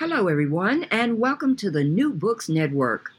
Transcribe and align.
Hello, 0.00 0.28
everyone, 0.28 0.84
and 0.84 1.18
welcome 1.18 1.54
to 1.56 1.70
the 1.70 1.84
New 1.84 2.14
Books 2.14 2.48
Network. 2.48 3.10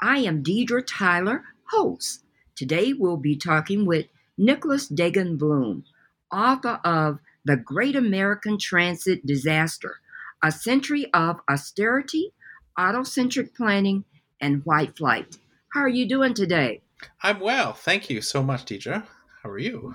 I 0.00 0.18
am 0.18 0.42
Deidre 0.42 0.82
Tyler, 0.84 1.44
host. 1.70 2.24
Today 2.56 2.92
we'll 2.92 3.18
be 3.18 3.36
talking 3.36 3.86
with 3.86 4.06
Nicholas 4.36 4.88
Dagen 4.88 5.36
Bloom, 5.36 5.84
author 6.32 6.80
of 6.82 7.20
The 7.44 7.56
Great 7.56 7.94
American 7.94 8.58
Transit 8.58 9.24
Disaster 9.24 10.00
A 10.42 10.50
Century 10.50 11.06
of 11.14 11.38
Austerity, 11.48 12.32
Autocentric 12.76 13.54
Planning, 13.54 14.04
and 14.40 14.66
White 14.66 14.96
Flight. 14.96 15.38
How 15.72 15.82
are 15.82 15.88
you 15.88 16.08
doing 16.08 16.34
today? 16.34 16.82
I'm 17.22 17.38
well. 17.38 17.74
Thank 17.74 18.10
you 18.10 18.20
so 18.20 18.42
much, 18.42 18.64
Deidre. 18.64 19.06
How 19.44 19.50
are 19.50 19.58
you? 19.60 19.94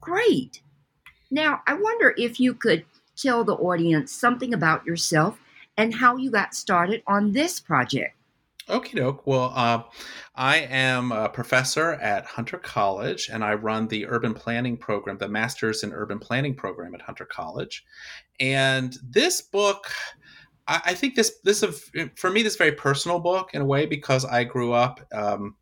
Great. 0.00 0.62
Now, 1.32 1.62
I 1.66 1.74
wonder 1.74 2.14
if 2.16 2.38
you 2.38 2.54
could 2.54 2.84
tell 3.16 3.42
the 3.42 3.54
audience 3.54 4.12
something 4.12 4.54
about 4.54 4.86
yourself 4.86 5.39
and 5.80 5.94
how 5.94 6.16
you 6.16 6.30
got 6.30 6.54
started 6.54 7.02
on 7.06 7.32
this 7.32 7.58
project. 7.58 8.14
Okie 8.68 8.96
doke. 8.96 9.26
Well, 9.26 9.52
uh, 9.54 9.82
I 10.36 10.58
am 10.58 11.10
a 11.10 11.28
professor 11.28 11.94
at 11.94 12.24
Hunter 12.26 12.58
College, 12.58 13.30
and 13.32 13.42
I 13.42 13.54
run 13.54 13.88
the 13.88 14.06
urban 14.06 14.34
planning 14.34 14.76
program, 14.76 15.18
the 15.18 15.26
Masters 15.26 15.82
in 15.82 15.92
Urban 15.92 16.18
Planning 16.18 16.54
program 16.54 16.94
at 16.94 17.00
Hunter 17.00 17.24
College. 17.24 17.84
And 18.38 18.96
this 19.02 19.40
book, 19.40 19.90
I, 20.68 20.80
I 20.86 20.94
think 20.94 21.14
this 21.14 21.38
this 21.42 21.62
is 21.62 21.90
for 22.14 22.30
me 22.30 22.42
this 22.42 22.52
is 22.52 22.58
very 22.58 22.72
personal 22.72 23.18
book 23.18 23.50
in 23.54 23.62
a 23.62 23.66
way 23.66 23.86
because 23.86 24.24
I 24.24 24.44
grew 24.44 24.72
up. 24.72 25.00
Um, 25.12 25.56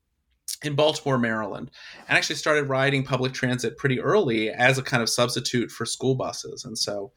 in 0.62 0.74
Baltimore, 0.74 1.18
Maryland, 1.18 1.70
and 2.08 2.18
actually 2.18 2.36
started 2.36 2.68
riding 2.68 3.04
public 3.04 3.32
transit 3.32 3.76
pretty 3.76 4.00
early 4.00 4.50
as 4.50 4.76
a 4.76 4.82
kind 4.82 5.02
of 5.02 5.08
substitute 5.08 5.70
for 5.70 5.86
school 5.86 6.14
buses. 6.14 6.64
And 6.64 6.76
so 6.76 7.12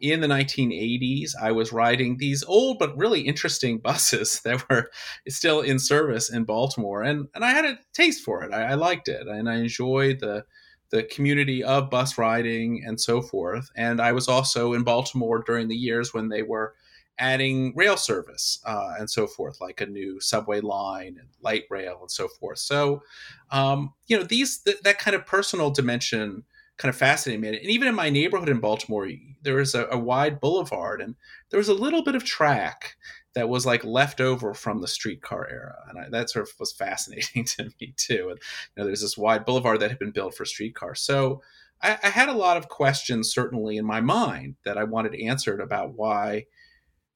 in 0.00 0.20
the 0.20 0.28
1980s, 0.28 1.32
I 1.40 1.50
was 1.52 1.72
riding 1.72 2.18
these 2.18 2.44
old 2.44 2.78
but 2.78 2.96
really 2.96 3.22
interesting 3.22 3.78
buses 3.84 4.40
that 4.44 4.68
were 4.68 4.90
still 5.28 5.60
in 5.60 5.78
service 5.78 6.30
in 6.30 6.44
Baltimore. 6.44 7.02
And, 7.02 7.28
and 7.34 7.44
I 7.44 7.50
had 7.50 7.64
a 7.64 7.78
taste 7.92 8.24
for 8.24 8.44
it. 8.44 8.52
I, 8.52 8.70
I 8.70 8.74
liked 8.74 9.08
it 9.08 9.26
and 9.26 9.48
I 9.48 9.56
enjoyed 9.56 10.20
the 10.20 10.44
the 10.90 11.02
community 11.02 11.64
of 11.64 11.90
bus 11.90 12.16
riding 12.18 12.84
and 12.86 13.00
so 13.00 13.20
forth. 13.20 13.68
And 13.74 14.00
I 14.00 14.12
was 14.12 14.28
also 14.28 14.74
in 14.74 14.84
Baltimore 14.84 15.42
during 15.44 15.66
the 15.66 15.74
years 15.74 16.14
when 16.14 16.28
they 16.28 16.42
were 16.42 16.74
adding 17.18 17.72
rail 17.76 17.96
service 17.96 18.60
uh, 18.64 18.94
and 18.98 19.08
so 19.08 19.26
forth, 19.26 19.60
like 19.60 19.80
a 19.80 19.86
new 19.86 20.20
subway 20.20 20.60
line 20.60 21.16
and 21.18 21.28
light 21.42 21.64
rail 21.70 21.98
and 22.00 22.10
so 22.10 22.28
forth. 22.28 22.58
So, 22.58 23.02
um, 23.50 23.92
you 24.06 24.16
know, 24.16 24.24
these 24.24 24.58
th- 24.58 24.80
that 24.82 24.98
kind 24.98 25.14
of 25.14 25.26
personal 25.26 25.70
dimension 25.70 26.44
kind 26.76 26.90
of 26.90 26.96
fascinated 26.96 27.40
me. 27.40 27.48
And 27.48 27.70
even 27.70 27.88
in 27.88 27.94
my 27.94 28.10
neighborhood 28.10 28.48
in 28.48 28.58
Baltimore, 28.58 29.08
there 29.42 29.54
was 29.56 29.74
a, 29.74 29.86
a 29.90 29.98
wide 29.98 30.40
boulevard, 30.40 31.00
and 31.00 31.14
there 31.50 31.58
was 31.58 31.68
a 31.68 31.74
little 31.74 32.02
bit 32.02 32.16
of 32.16 32.24
track 32.24 32.96
that 33.34 33.48
was 33.48 33.66
like 33.66 33.84
left 33.84 34.20
over 34.20 34.54
from 34.54 34.80
the 34.80 34.88
streetcar 34.88 35.48
era, 35.48 35.76
and 35.88 35.98
I, 35.98 36.08
that 36.10 36.30
sort 36.30 36.48
of 36.48 36.54
was 36.58 36.72
fascinating 36.78 37.44
to 37.44 37.70
me 37.80 37.94
too. 37.96 38.30
And 38.30 38.38
you 38.38 38.82
know, 38.82 38.84
there's 38.86 39.02
this 39.02 39.18
wide 39.18 39.44
boulevard 39.44 39.80
that 39.80 39.90
had 39.90 39.98
been 39.98 40.10
built 40.10 40.34
for 40.34 40.44
streetcars, 40.44 41.00
so. 41.00 41.42
I, 41.82 41.98
I 42.04 42.08
had 42.08 42.28
a 42.28 42.34
lot 42.34 42.56
of 42.56 42.68
questions, 42.68 43.34
certainly 43.34 43.76
in 43.76 43.84
my 43.84 44.00
mind, 44.00 44.54
that 44.64 44.78
I 44.78 44.84
wanted 44.84 45.16
answered 45.16 45.60
about 45.60 45.92
why 45.94 46.46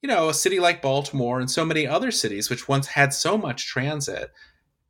you 0.01 0.07
know, 0.07 0.29
a 0.29 0.33
city 0.33 0.59
like 0.59 0.81
Baltimore 0.81 1.39
and 1.39 1.51
so 1.51 1.65
many 1.65 1.85
other 1.85 2.11
cities, 2.11 2.49
which 2.49 2.67
once 2.67 2.87
had 2.87 3.13
so 3.13 3.37
much 3.37 3.67
transit, 3.67 4.31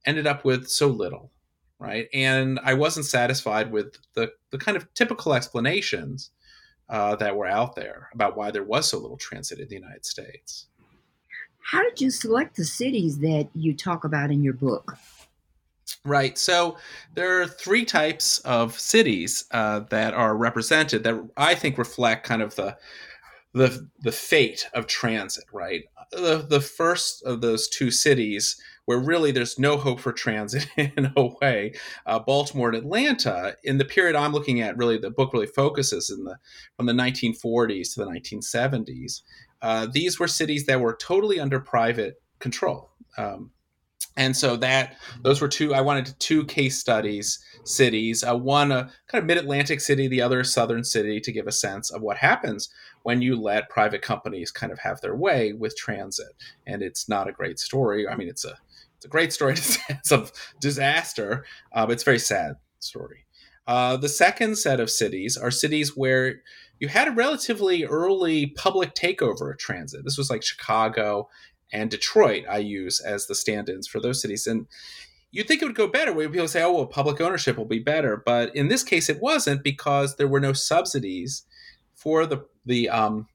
ended 0.05 0.27
up 0.27 0.45
with 0.45 0.67
so 0.67 0.87
little, 0.87 1.31
right? 1.79 2.07
And 2.13 2.59
I 2.63 2.75
wasn't 2.75 3.05
satisfied 3.05 3.71
with 3.71 3.97
the, 4.13 4.31
the 4.51 4.57
kind 4.57 4.77
of 4.77 4.93
typical 4.93 5.33
explanations 5.33 6.31
uh, 6.89 7.15
that 7.17 7.35
were 7.35 7.47
out 7.47 7.75
there 7.75 8.09
about 8.13 8.37
why 8.37 8.51
there 8.51 8.63
was 8.63 8.89
so 8.89 8.97
little 8.97 9.17
transit 9.17 9.59
in 9.59 9.67
the 9.67 9.75
United 9.75 10.05
States. 10.05 10.67
How 11.71 11.83
did 11.83 12.01
you 12.01 12.09
select 12.09 12.55
the 12.55 12.65
cities 12.65 13.19
that 13.19 13.49
you 13.53 13.75
talk 13.75 14.03
about 14.03 14.31
in 14.31 14.43
your 14.43 14.53
book? 14.53 14.97
Right. 16.05 16.37
So 16.37 16.77
there 17.13 17.41
are 17.41 17.47
three 17.47 17.83
types 17.83 18.39
of 18.39 18.79
cities 18.79 19.45
uh, 19.51 19.81
that 19.89 20.13
are 20.13 20.35
represented 20.35 21.03
that 21.03 21.29
I 21.35 21.55
think 21.55 21.77
reflect 21.77 22.25
kind 22.25 22.41
of 22.41 22.55
the 22.55 22.77
the 23.53 23.89
the 24.01 24.11
fate 24.11 24.67
of 24.73 24.87
transit, 24.87 25.45
right? 25.51 25.83
The 26.11 26.45
the 26.47 26.61
first 26.61 27.23
of 27.23 27.41
those 27.41 27.67
two 27.67 27.91
cities 27.91 28.59
where 28.85 28.99
really 28.99 29.31
there's 29.31 29.59
no 29.59 29.77
hope 29.77 29.99
for 29.99 30.11
transit 30.11 30.67
in 30.77 31.11
a 31.15 31.29
way, 31.41 31.73
uh, 32.05 32.19
Baltimore 32.19 32.69
and 32.69 32.77
Atlanta. 32.77 33.55
In 33.63 33.77
the 33.77 33.85
period 33.85 34.15
I'm 34.15 34.31
looking 34.31 34.61
at, 34.61 34.77
really 34.77 34.97
the 34.97 35.11
book 35.11 35.33
really 35.33 35.47
focuses 35.47 36.09
in 36.09 36.23
the 36.23 36.37
from 36.75 36.85
the 36.85 36.93
1940s 36.93 37.93
to 37.93 37.99
the 37.99 38.07
1970s. 38.07 39.21
Uh, 39.61 39.87
these 39.91 40.19
were 40.19 40.27
cities 40.27 40.65
that 40.65 40.79
were 40.79 40.95
totally 40.95 41.39
under 41.39 41.59
private 41.59 42.21
control. 42.39 42.89
Um, 43.17 43.51
and 44.19 44.35
so 44.35 44.55
that 44.57 44.95
those 45.21 45.41
were 45.41 45.47
two 45.47 45.73
i 45.73 45.81
wanted 45.81 46.13
two 46.19 46.45
case 46.45 46.77
studies 46.77 47.39
cities 47.63 48.23
uh, 48.23 48.35
one 48.35 48.71
a 48.71 48.91
kind 49.07 49.21
of 49.21 49.25
mid-atlantic 49.25 49.79
city 49.79 50.07
the 50.07 50.21
other 50.21 50.41
a 50.41 50.45
southern 50.45 50.83
city 50.83 51.19
to 51.19 51.31
give 51.31 51.47
a 51.47 51.51
sense 51.51 51.89
of 51.91 52.01
what 52.01 52.17
happens 52.17 52.69
when 53.03 53.21
you 53.21 53.39
let 53.39 53.69
private 53.69 54.01
companies 54.01 54.51
kind 54.51 54.71
of 54.71 54.79
have 54.79 55.01
their 55.01 55.15
way 55.15 55.53
with 55.53 55.75
transit 55.77 56.33
and 56.67 56.81
it's 56.81 57.07
not 57.07 57.27
a 57.27 57.33
great 57.33 57.59
story 57.59 58.07
i 58.07 58.15
mean 58.15 58.27
it's 58.27 58.45
a 58.45 58.57
it's 58.95 59.05
a 59.05 59.09
great 59.09 59.31
story 59.33 59.55
sense 59.57 60.11
of 60.11 60.31
disaster 60.59 61.45
uh, 61.73 61.85
it's 61.89 62.03
a 62.03 62.05
very 62.05 62.19
sad 62.19 62.55
story 62.79 63.25
uh, 63.67 63.95
the 63.95 64.09
second 64.09 64.57
set 64.57 64.79
of 64.79 64.89
cities 64.89 65.37
are 65.37 65.51
cities 65.51 65.95
where 65.95 66.41
you 66.79 66.87
had 66.87 67.07
a 67.07 67.11
relatively 67.11 67.85
early 67.85 68.47
public 68.47 68.95
takeover 68.95 69.51
of 69.51 69.59
transit. 69.59 70.03
This 70.03 70.17
was 70.17 70.29
like 70.29 70.43
Chicago 70.43 71.29
and 71.71 71.91
Detroit 71.91 72.45
I 72.49 72.57
use 72.57 72.99
as 72.99 73.27
the 73.27 73.35
stand-ins 73.35 73.87
for 73.87 73.99
those 73.99 74.21
cities. 74.21 74.47
And 74.47 74.65
you'd 75.31 75.47
think 75.47 75.61
it 75.61 75.65
would 75.65 75.75
go 75.75 75.87
better 75.87 76.13
where 76.13 76.29
people 76.29 76.47
say, 76.47 76.63
oh, 76.63 76.71
well, 76.71 76.87
public 76.87 77.21
ownership 77.21 77.57
will 77.57 77.65
be 77.65 77.79
better. 77.79 78.17
But 78.25 78.55
in 78.55 78.69
this 78.69 78.81
case, 78.81 79.09
it 79.09 79.21
wasn't 79.21 79.63
because 79.63 80.15
there 80.15 80.27
were 80.27 80.39
no 80.39 80.53
subsidies 80.53 81.43
for 81.99 82.25
the, 82.25 82.45
the, 82.65 82.89
um, 82.89 83.27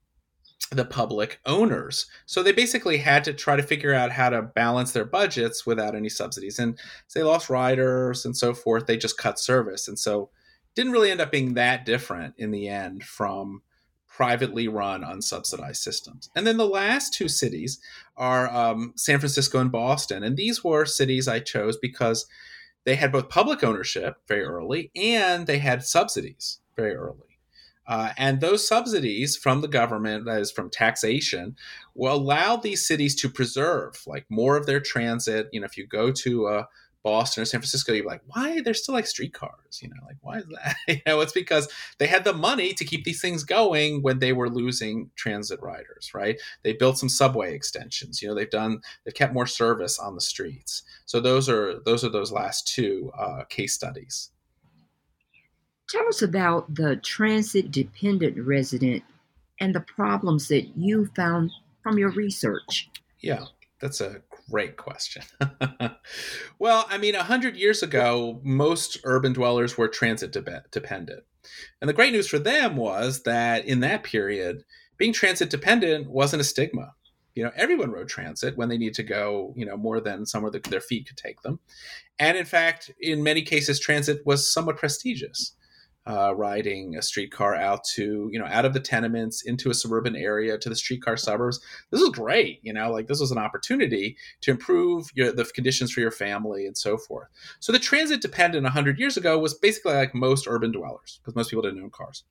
the 0.70 0.84
public 0.84 1.38
owners. 1.44 2.06
So 2.26 2.42
they 2.42 2.52
basically 2.52 2.98
had 2.98 3.24
to 3.24 3.32
try 3.32 3.56
to 3.56 3.62
figure 3.62 3.94
out 3.94 4.12
how 4.12 4.30
to 4.30 4.42
balance 4.42 4.92
their 4.92 5.04
budgets 5.04 5.66
without 5.66 5.94
any 5.94 6.08
subsidies. 6.08 6.58
And 6.58 6.78
they 7.14 7.22
lost 7.22 7.50
riders 7.50 8.24
and 8.24 8.36
so 8.36 8.54
forth. 8.54 8.86
They 8.86 8.96
just 8.96 9.18
cut 9.18 9.38
service. 9.38 9.86
And 9.86 9.98
so 9.98 10.30
didn't 10.74 10.92
really 10.92 11.10
end 11.10 11.20
up 11.20 11.30
being 11.30 11.54
that 11.54 11.84
different 11.84 12.34
in 12.38 12.50
the 12.50 12.68
end 12.68 13.04
from 13.04 13.62
privately 14.08 14.68
run 14.68 15.02
unsubsidized 15.02 15.76
systems. 15.76 16.30
And 16.36 16.46
then 16.46 16.56
the 16.56 16.66
last 16.66 17.12
two 17.12 17.28
cities 17.28 17.80
are 18.16 18.48
um, 18.48 18.92
San 18.96 19.18
Francisco 19.18 19.58
and 19.58 19.72
Boston. 19.72 20.22
And 20.22 20.36
these 20.36 20.62
were 20.62 20.86
cities 20.86 21.26
I 21.26 21.40
chose 21.40 21.76
because 21.76 22.26
they 22.84 22.94
had 22.94 23.12
both 23.12 23.28
public 23.28 23.64
ownership 23.64 24.16
very 24.28 24.44
early 24.44 24.90
and 24.94 25.46
they 25.46 25.58
had 25.58 25.84
subsidies 25.84 26.60
very 26.76 26.94
early. 26.94 27.23
Uh, 27.86 28.12
and 28.16 28.40
those 28.40 28.66
subsidies 28.66 29.36
from 29.36 29.60
the 29.60 29.68
government, 29.68 30.24
that 30.24 30.40
is 30.40 30.50
from 30.50 30.70
taxation, 30.70 31.56
will 31.94 32.14
allow 32.14 32.56
these 32.56 32.86
cities 32.86 33.14
to 33.16 33.28
preserve 33.28 34.02
like 34.06 34.26
more 34.28 34.56
of 34.56 34.66
their 34.66 34.80
transit. 34.80 35.48
You 35.52 35.60
know, 35.60 35.66
if 35.66 35.76
you 35.76 35.86
go 35.86 36.10
to 36.10 36.48
a 36.48 36.68
Boston 37.04 37.42
or 37.42 37.44
San 37.44 37.60
Francisco, 37.60 37.92
you're 37.92 38.06
like, 38.06 38.22
why 38.26 38.62
they're 38.62 38.72
still 38.72 38.94
like 38.94 39.06
streetcars? 39.06 39.80
You 39.82 39.90
know, 39.90 39.96
like 40.06 40.16
why 40.22 40.38
is 40.38 40.46
that? 40.46 40.76
you 40.88 41.00
know, 41.06 41.20
it's 41.20 41.34
because 41.34 41.68
they 41.98 42.06
had 42.06 42.24
the 42.24 42.32
money 42.32 42.72
to 42.72 42.84
keep 42.84 43.04
these 43.04 43.20
things 43.20 43.44
going 43.44 44.02
when 44.02 44.18
they 44.18 44.32
were 44.32 44.48
losing 44.48 45.10
transit 45.14 45.60
riders, 45.62 46.12
right? 46.14 46.40
They 46.62 46.72
built 46.72 46.98
some 46.98 47.10
subway 47.10 47.54
extensions. 47.54 48.22
You 48.22 48.28
know, 48.28 48.34
they've 48.34 48.50
done 48.50 48.80
they've 49.04 49.14
kept 49.14 49.34
more 49.34 49.46
service 49.46 49.98
on 49.98 50.14
the 50.14 50.22
streets. 50.22 50.82
So 51.04 51.20
those 51.20 51.48
are 51.48 51.80
those 51.84 52.02
are 52.04 52.10
those 52.10 52.32
last 52.32 52.66
two 52.66 53.12
uh, 53.16 53.44
case 53.50 53.74
studies. 53.74 54.30
Tell 55.88 56.08
us 56.08 56.22
about 56.22 56.74
the 56.74 56.96
transit 56.96 57.70
dependent 57.70 58.38
resident 58.38 59.02
and 59.60 59.74
the 59.74 59.80
problems 59.80 60.48
that 60.48 60.76
you 60.76 61.10
found 61.14 61.50
from 61.82 61.98
your 61.98 62.10
research. 62.10 62.88
Yeah, 63.20 63.44
that's 63.80 64.00
a 64.00 64.22
great 64.50 64.76
question. 64.76 65.22
well, 66.58 66.86
I 66.88 66.98
mean, 66.98 67.14
100 67.14 67.56
years 67.56 67.82
ago, 67.82 68.40
most 68.42 68.98
urban 69.04 69.32
dwellers 69.32 69.76
were 69.76 69.88
transit 69.88 70.32
de- 70.32 70.64
dependent. 70.70 71.24
And 71.80 71.88
the 71.88 71.94
great 71.94 72.12
news 72.12 72.28
for 72.28 72.38
them 72.38 72.76
was 72.76 73.22
that 73.24 73.66
in 73.66 73.80
that 73.80 74.04
period, 74.04 74.64
being 74.96 75.12
transit 75.12 75.50
dependent 75.50 76.08
wasn't 76.08 76.40
a 76.40 76.44
stigma. 76.44 76.94
You 77.34 77.44
know, 77.44 77.50
everyone 77.56 77.90
rode 77.90 78.08
transit 78.08 78.56
when 78.56 78.68
they 78.68 78.78
need 78.78 78.94
to 78.94 79.02
go, 79.02 79.52
you 79.56 79.66
know, 79.66 79.76
more 79.76 80.00
than 80.00 80.24
somewhere 80.24 80.52
that 80.52 80.62
their 80.64 80.80
feet 80.80 81.08
could 81.08 81.16
take 81.16 81.42
them. 81.42 81.58
And 82.18 82.38
in 82.38 82.44
fact, 82.44 82.92
in 83.00 83.22
many 83.22 83.42
cases, 83.42 83.80
transit 83.80 84.24
was 84.24 84.50
somewhat 84.50 84.76
prestigious 84.76 85.54
uh, 86.06 86.34
riding 86.36 86.96
a 86.96 87.02
streetcar 87.02 87.54
out 87.54 87.84
to 87.84 88.28
you 88.30 88.38
know 88.38 88.46
out 88.46 88.64
of 88.64 88.74
the 88.74 88.80
tenements 88.80 89.42
into 89.42 89.70
a 89.70 89.74
suburban 89.74 90.14
area 90.14 90.58
to 90.58 90.68
the 90.68 90.76
streetcar 90.76 91.16
suburbs. 91.16 91.60
This 91.90 92.00
is 92.00 92.10
great 92.10 92.60
you 92.62 92.72
know 92.72 92.90
like 92.90 93.06
this 93.06 93.20
was 93.20 93.30
an 93.30 93.38
opportunity 93.38 94.16
to 94.42 94.50
improve 94.50 95.08
your, 95.14 95.32
the 95.32 95.44
conditions 95.44 95.92
for 95.92 96.00
your 96.00 96.10
family 96.10 96.66
and 96.66 96.76
so 96.76 96.96
forth. 96.96 97.28
So 97.60 97.72
the 97.72 97.78
transit 97.78 98.20
dependent 98.20 98.64
100 98.64 98.98
years 98.98 99.16
ago 99.16 99.38
was 99.38 99.54
basically 99.54 99.94
like 99.94 100.14
most 100.14 100.46
urban 100.46 100.72
dwellers 100.72 101.20
because 101.22 101.34
most 101.34 101.50
people 101.50 101.62
didn't 101.62 101.82
own 101.82 101.90
cars. 101.90 102.24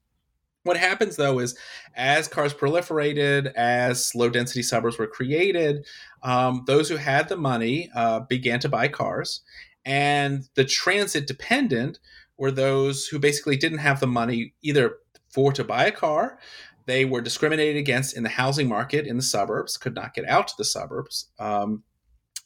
What 0.64 0.78
happens 0.78 1.16
though 1.16 1.40
is 1.40 1.58
as 1.96 2.28
cars 2.28 2.54
proliferated 2.54 3.54
as 3.54 4.14
low 4.16 4.30
density 4.30 4.64
suburbs 4.64 4.98
were 4.98 5.08
created 5.08 5.86
um, 6.22 6.64
those 6.68 6.88
who 6.90 6.96
had 6.96 7.28
the 7.28 7.38
money 7.38 7.90
uh, 7.96 8.22
began 8.22 8.60
to 8.62 8.70
buy 8.70 8.88
cars 8.88 9.42
and 9.86 10.48
the 10.56 10.64
transit 10.64 11.28
dependent 11.28 12.00
were 12.38 12.52
those 12.52 13.08
who 13.08 13.20
basically 13.20 13.58
didn't 13.58 13.80
have 13.80 14.00
the 14.00 14.08
money 14.08 14.54
either 14.62 14.98
for 15.30 15.52
to 15.54 15.64
buy 15.64 15.86
a 15.86 15.92
car. 15.92 16.40
They 16.86 17.06
were 17.06 17.22
discriminated 17.22 17.78
against 17.78 18.16
in 18.16 18.24
the 18.24 18.30
housing 18.30 18.68
market 18.68 19.08
in 19.08 19.18
the 19.18 19.24
suburbs 19.24 19.78
could 19.78 19.96
not 19.96 20.14
get 20.14 20.28
out 20.28 20.48
to 20.50 20.54
the 20.58 20.66
suburbs 20.66 21.30
um, 21.40 21.84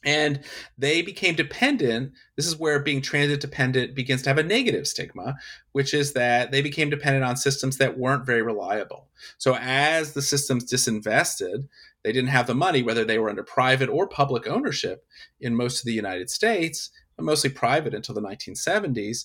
and 0.04 0.44
they 0.78 1.02
became 1.02 1.34
dependent. 1.34 2.12
This 2.36 2.46
is 2.46 2.56
where 2.56 2.78
being 2.78 3.02
transit 3.02 3.40
dependent 3.40 3.96
begins 3.96 4.22
to 4.22 4.30
have 4.30 4.38
a 4.38 4.44
negative 4.44 4.86
stigma 4.86 5.36
which 5.72 5.92
is 5.92 6.12
that 6.12 6.52
they 6.52 6.62
became 6.62 6.88
dependent 6.88 7.24
on 7.24 7.36
systems 7.36 7.78
that 7.78 7.98
weren't 7.98 8.26
very 8.26 8.42
reliable. 8.42 9.08
So 9.38 9.56
as 9.56 10.12
the 10.12 10.22
systems 10.22 10.70
disinvested 10.70 11.68
they 12.04 12.12
didn't 12.12 12.30
have 12.30 12.46
the 12.46 12.54
money 12.54 12.82
whether 12.82 13.04
they 13.04 13.18
were 13.18 13.30
under 13.30 13.42
private 13.42 13.88
or 13.88 14.06
public 14.06 14.46
ownership 14.46 15.04
in 15.40 15.56
most 15.56 15.80
of 15.80 15.84
the 15.84 15.92
united 15.92 16.30
states 16.30 16.90
mostly 17.20 17.50
private 17.50 17.94
until 17.94 18.14
the 18.14 18.20
1970s 18.20 19.24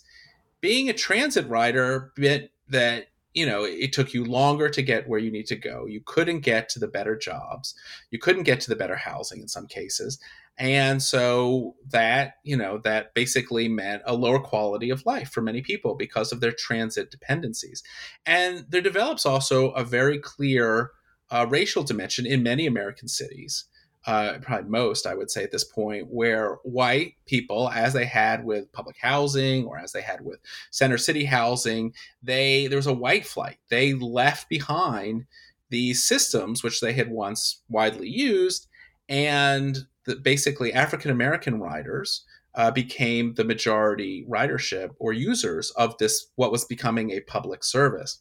being 0.63 0.89
a 0.89 0.93
transit 0.93 1.45
rider 1.49 2.13
meant 2.17 2.49
that 2.69 3.07
you 3.33 3.45
know 3.45 3.65
it 3.65 3.91
took 3.91 4.13
you 4.13 4.23
longer 4.23 4.69
to 4.69 4.81
get 4.81 5.09
where 5.09 5.19
you 5.19 5.29
need 5.29 5.45
to 5.47 5.57
go. 5.57 5.85
You 5.85 6.01
couldn't 6.05 6.39
get 6.39 6.69
to 6.69 6.79
the 6.79 6.87
better 6.87 7.17
jobs. 7.17 7.75
You 8.11 8.17
couldn't 8.17 8.43
get 8.43 8.61
to 8.61 8.69
the 8.69 8.77
better 8.77 8.95
housing 8.95 9.41
in 9.41 9.49
some 9.49 9.67
cases. 9.67 10.17
And 10.57 11.03
so 11.03 11.75
that 11.89 12.35
you 12.43 12.55
know 12.55 12.77
that 12.85 13.13
basically 13.13 13.67
meant 13.67 14.03
a 14.05 14.15
lower 14.15 14.39
quality 14.39 14.89
of 14.89 15.05
life 15.05 15.29
for 15.29 15.41
many 15.41 15.61
people 15.61 15.95
because 15.95 16.31
of 16.31 16.39
their 16.39 16.53
transit 16.53 17.11
dependencies. 17.11 17.83
And 18.25 18.65
there 18.69 18.81
develops 18.81 19.25
also 19.25 19.71
a 19.71 19.83
very 19.83 20.17
clear 20.17 20.91
uh, 21.29 21.45
racial 21.49 21.83
dimension 21.83 22.25
in 22.25 22.43
many 22.43 22.67
american 22.67 23.07
cities 23.07 23.65
uh, 24.05 24.37
probably 24.41 24.69
most, 24.69 25.07
I 25.07 25.15
would 25.15 25.31
say 25.31 25.43
at 25.43 25.51
this 25.51 25.63
point, 25.63 26.07
where 26.09 26.55
white 26.63 27.13
people, 27.25 27.69
as 27.69 27.93
they 27.93 28.05
had 28.05 28.43
with 28.43 28.71
public 28.73 28.97
housing 28.99 29.65
or 29.65 29.77
as 29.77 29.93
they 29.93 30.01
had 30.01 30.21
with 30.21 30.39
center 30.71 30.97
city 30.97 31.25
housing, 31.25 31.93
they 32.21 32.67
there 32.67 32.77
was 32.77 32.87
a 32.87 32.93
white 32.93 33.25
flight. 33.25 33.57
They 33.69 33.93
left 33.93 34.49
behind 34.49 35.25
these 35.69 36.03
systems 36.03 36.63
which 36.63 36.81
they 36.81 36.93
had 36.93 37.09
once 37.09 37.61
widely 37.69 38.09
used, 38.09 38.67
and 39.07 39.77
the, 40.05 40.17
basically 40.17 40.73
African 40.73 41.09
American 41.09 41.59
riders 41.59 42.25
uh, 42.55 42.71
became 42.71 43.33
the 43.35 43.43
majority 43.43 44.25
ridership 44.29 44.91
or 44.99 45.13
users 45.13 45.71
of 45.71 45.97
this 45.97 46.27
what 46.35 46.51
was 46.51 46.65
becoming 46.65 47.11
a 47.11 47.21
public 47.21 47.63
service. 47.63 48.19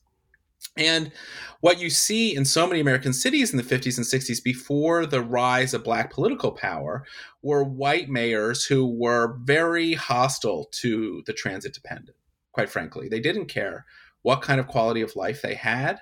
And 0.76 1.12
what 1.60 1.80
you 1.80 1.90
see 1.90 2.34
in 2.34 2.44
so 2.44 2.66
many 2.66 2.80
American 2.80 3.12
cities 3.12 3.52
in 3.52 3.56
the 3.56 3.62
50s 3.62 3.98
and 3.98 4.06
60s 4.06 4.42
before 4.42 5.04
the 5.04 5.20
rise 5.20 5.74
of 5.74 5.84
black 5.84 6.12
political 6.12 6.52
power 6.52 7.04
were 7.42 7.62
white 7.62 8.08
mayors 8.08 8.64
who 8.64 8.86
were 8.86 9.38
very 9.42 9.92
hostile 9.92 10.68
to 10.72 11.22
the 11.26 11.32
transit 11.32 11.74
dependent, 11.74 12.16
quite 12.52 12.70
frankly. 12.70 13.08
They 13.08 13.20
didn't 13.20 13.46
care 13.46 13.84
what 14.22 14.42
kind 14.42 14.60
of 14.60 14.66
quality 14.66 15.02
of 15.02 15.14
life 15.14 15.42
they 15.42 15.54
had. 15.54 16.00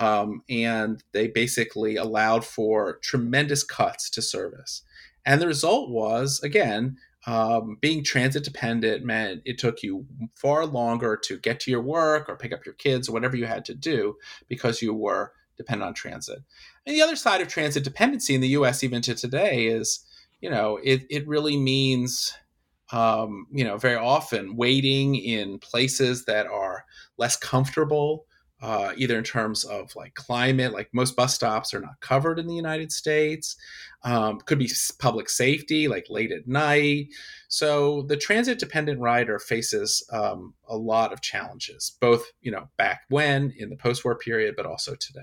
Um, 0.00 0.42
and 0.48 1.02
they 1.12 1.28
basically 1.28 1.96
allowed 1.96 2.44
for 2.44 2.98
tremendous 2.98 3.62
cuts 3.62 4.10
to 4.10 4.22
service. 4.22 4.82
And 5.24 5.40
the 5.40 5.46
result 5.46 5.90
was, 5.90 6.40
again, 6.42 6.96
um, 7.26 7.76
being 7.80 8.04
transit 8.04 8.44
dependent 8.44 9.04
meant 9.04 9.42
it 9.44 9.58
took 9.58 9.82
you 9.82 10.06
far 10.34 10.64
longer 10.64 11.16
to 11.24 11.38
get 11.38 11.60
to 11.60 11.70
your 11.70 11.82
work 11.82 12.28
or 12.28 12.36
pick 12.36 12.52
up 12.52 12.64
your 12.64 12.74
kids 12.74 13.08
or 13.08 13.12
whatever 13.12 13.36
you 13.36 13.46
had 13.46 13.64
to 13.66 13.74
do 13.74 14.16
because 14.48 14.80
you 14.80 14.94
were 14.94 15.32
dependent 15.56 15.88
on 15.88 15.94
transit. 15.94 16.38
And 16.86 16.94
the 16.94 17.02
other 17.02 17.16
side 17.16 17.40
of 17.40 17.48
transit 17.48 17.84
dependency 17.84 18.34
in 18.34 18.40
the 18.40 18.48
US, 18.48 18.84
even 18.84 19.02
to 19.02 19.14
today, 19.14 19.66
is 19.66 20.04
you 20.40 20.50
know, 20.50 20.78
it, 20.82 21.04
it 21.10 21.26
really 21.26 21.56
means, 21.56 22.32
um, 22.92 23.46
you 23.52 23.64
know, 23.64 23.76
very 23.76 23.96
often 23.96 24.56
waiting 24.56 25.16
in 25.16 25.58
places 25.58 26.24
that 26.26 26.46
are 26.46 26.84
less 27.16 27.36
comfortable 27.36 28.26
uh, 28.60 28.92
either 28.96 29.16
in 29.16 29.24
terms 29.24 29.64
of 29.64 29.94
like 29.94 30.14
climate, 30.14 30.72
like 30.72 30.88
most 30.92 31.14
bus 31.14 31.34
stops 31.34 31.72
are 31.72 31.80
not 31.80 32.00
covered 32.00 32.38
in 32.38 32.46
the 32.46 32.54
United 32.54 32.90
States. 32.90 33.56
Um, 34.02 34.38
could 34.40 34.58
be 34.58 34.70
public 34.98 35.28
safety, 35.28 35.88
like 35.88 36.06
late 36.08 36.32
at 36.32 36.46
night. 36.46 37.08
So 37.48 38.02
the 38.02 38.16
transit 38.16 38.58
dependent 38.58 39.00
rider 39.00 39.38
faces 39.38 40.06
um, 40.12 40.54
a 40.68 40.76
lot 40.76 41.12
of 41.12 41.20
challenges, 41.20 41.96
both 42.00 42.32
you 42.40 42.50
know 42.50 42.68
back 42.76 43.02
when 43.08 43.52
in 43.56 43.70
the 43.70 43.76
post 43.76 44.04
war 44.04 44.16
period, 44.16 44.54
but 44.56 44.66
also 44.66 44.94
today. 44.94 45.20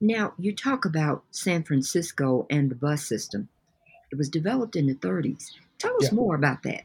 Now 0.00 0.34
you 0.38 0.54
talk 0.54 0.84
about 0.84 1.24
San 1.30 1.62
Francisco 1.64 2.46
and 2.50 2.70
the 2.70 2.74
bus 2.74 3.06
system. 3.06 3.48
It 4.12 4.16
was 4.16 4.28
developed 4.28 4.76
in 4.76 4.86
the 4.86 4.94
30s. 4.94 5.50
Tell 5.84 5.96
us 5.96 6.04
yeah. 6.04 6.14
more 6.14 6.34
about 6.34 6.62
that. 6.64 6.84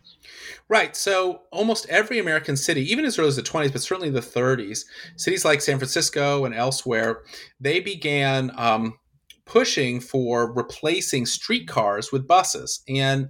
Right. 0.67 0.95
So, 0.95 1.41
almost 1.51 1.87
every 1.89 2.19
American 2.19 2.55
city, 2.55 2.89
even 2.91 3.05
as 3.05 3.17
early 3.17 3.29
as 3.29 3.35
the 3.35 3.41
20s, 3.41 3.71
but 3.71 3.81
certainly 3.81 4.09
the 4.09 4.19
30s, 4.19 4.85
cities 5.15 5.43
like 5.43 5.61
San 5.61 5.77
Francisco 5.77 6.45
and 6.45 6.53
elsewhere, 6.53 7.23
they 7.59 7.79
began 7.79 8.51
um, 8.55 8.99
pushing 9.45 9.99
for 9.99 10.53
replacing 10.53 11.25
streetcars 11.25 12.11
with 12.11 12.27
buses. 12.27 12.83
And 12.87 13.29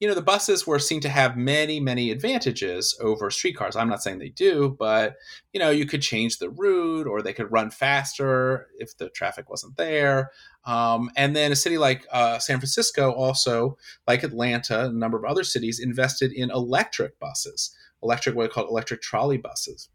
you 0.00 0.06
know, 0.06 0.14
the 0.14 0.22
buses 0.22 0.66
were 0.66 0.78
seen 0.78 1.00
to 1.00 1.08
have 1.08 1.36
many, 1.36 1.80
many 1.80 2.12
advantages 2.12 2.96
over 3.02 3.30
streetcars. 3.30 3.74
I'm 3.74 3.88
not 3.88 4.00
saying 4.00 4.18
they 4.18 4.28
do, 4.28 4.76
but 4.78 5.16
you 5.52 5.58
know, 5.58 5.70
you 5.70 5.86
could 5.86 6.02
change 6.02 6.38
the 6.38 6.50
route 6.50 7.08
or 7.08 7.20
they 7.20 7.32
could 7.32 7.50
run 7.50 7.70
faster 7.70 8.68
if 8.78 8.96
the 8.96 9.08
traffic 9.08 9.50
wasn't 9.50 9.76
there. 9.76 10.30
Um, 10.68 11.10
and 11.16 11.34
then 11.34 11.50
a 11.50 11.56
city 11.56 11.78
like 11.78 12.06
uh, 12.12 12.38
San 12.38 12.58
Francisco, 12.58 13.10
also 13.10 13.78
like 14.06 14.22
Atlanta, 14.22 14.84
a 14.84 14.92
number 14.92 15.16
of 15.16 15.24
other 15.24 15.42
cities, 15.42 15.80
invested 15.80 16.30
in 16.30 16.50
electric 16.50 17.18
buses, 17.18 17.74
electric 18.02 18.36
what 18.36 18.46
are 18.46 18.48
called 18.50 18.68
electric 18.68 19.00
trolley 19.00 19.38
buses. 19.38 19.88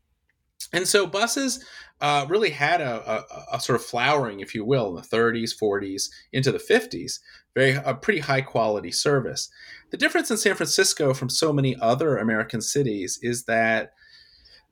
And 0.73 0.87
so 0.87 1.05
buses 1.05 1.63
uh, 2.01 2.25
really 2.27 2.49
had 2.49 2.81
a, 2.81 3.23
a, 3.53 3.57
a, 3.57 3.59
sort 3.59 3.79
of 3.79 3.85
flowering, 3.85 4.39
if 4.39 4.55
you 4.55 4.65
will, 4.65 4.89
in 4.89 4.95
the 4.95 5.01
30s, 5.01 5.51
40s, 5.61 6.09
into 6.31 6.51
the 6.51 6.57
50s. 6.57 7.19
Very 7.53 7.73
a 7.73 7.93
pretty 7.93 8.21
high 8.21 8.41
quality 8.41 8.91
service. 8.91 9.49
The 9.91 9.97
difference 9.97 10.31
in 10.31 10.37
San 10.37 10.55
Francisco 10.55 11.13
from 11.13 11.29
so 11.29 11.53
many 11.53 11.75
other 11.79 12.17
American 12.17 12.61
cities 12.61 13.19
is 13.21 13.43
that 13.43 13.91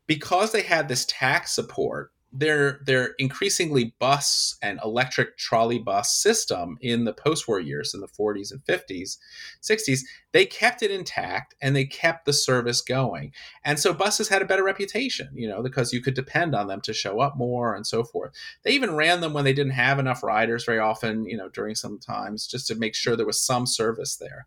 because 0.07 0.51
they 0.51 0.63
had 0.63 0.87
this 0.87 1.05
tax 1.07 1.51
support, 1.51 2.11
their 2.31 2.79
their 2.85 3.13
increasingly 3.19 3.93
bus 3.99 4.55
and 4.61 4.79
electric 4.83 5.37
trolley 5.37 5.79
bus 5.79 6.15
system 6.15 6.77
in 6.81 7.03
the 7.03 7.13
post-war 7.13 7.59
years 7.59 7.93
in 7.93 7.99
the 7.99 8.07
40s 8.07 8.51
and 8.51 8.63
50s 8.63 9.17
60s 9.61 10.01
they 10.31 10.45
kept 10.45 10.81
it 10.81 10.91
intact 10.91 11.55
and 11.61 11.75
they 11.75 11.83
kept 11.85 12.25
the 12.25 12.31
service 12.31 12.81
going. 12.81 13.33
And 13.65 13.77
so 13.79 13.93
buses 13.93 14.29
had 14.29 14.41
a 14.41 14.45
better 14.45 14.63
reputation 14.63 15.29
you 15.33 15.47
know 15.47 15.61
because 15.61 15.91
you 15.91 16.01
could 16.01 16.13
depend 16.13 16.55
on 16.55 16.67
them 16.67 16.81
to 16.81 16.93
show 16.93 17.19
up 17.19 17.35
more 17.35 17.75
and 17.75 17.85
so 17.85 18.03
forth. 18.03 18.31
They 18.63 18.71
even 18.71 18.95
ran 18.95 19.21
them 19.21 19.33
when 19.33 19.43
they 19.43 19.53
didn't 19.53 19.73
have 19.73 19.99
enough 19.99 20.23
riders 20.23 20.63
very 20.65 20.79
often 20.79 21.25
you 21.25 21.37
know 21.37 21.49
during 21.49 21.75
some 21.75 21.99
times 21.99 22.47
just 22.47 22.67
to 22.67 22.75
make 22.75 22.95
sure 22.95 23.15
there 23.15 23.25
was 23.25 23.43
some 23.43 23.65
service 23.65 24.15
there. 24.15 24.45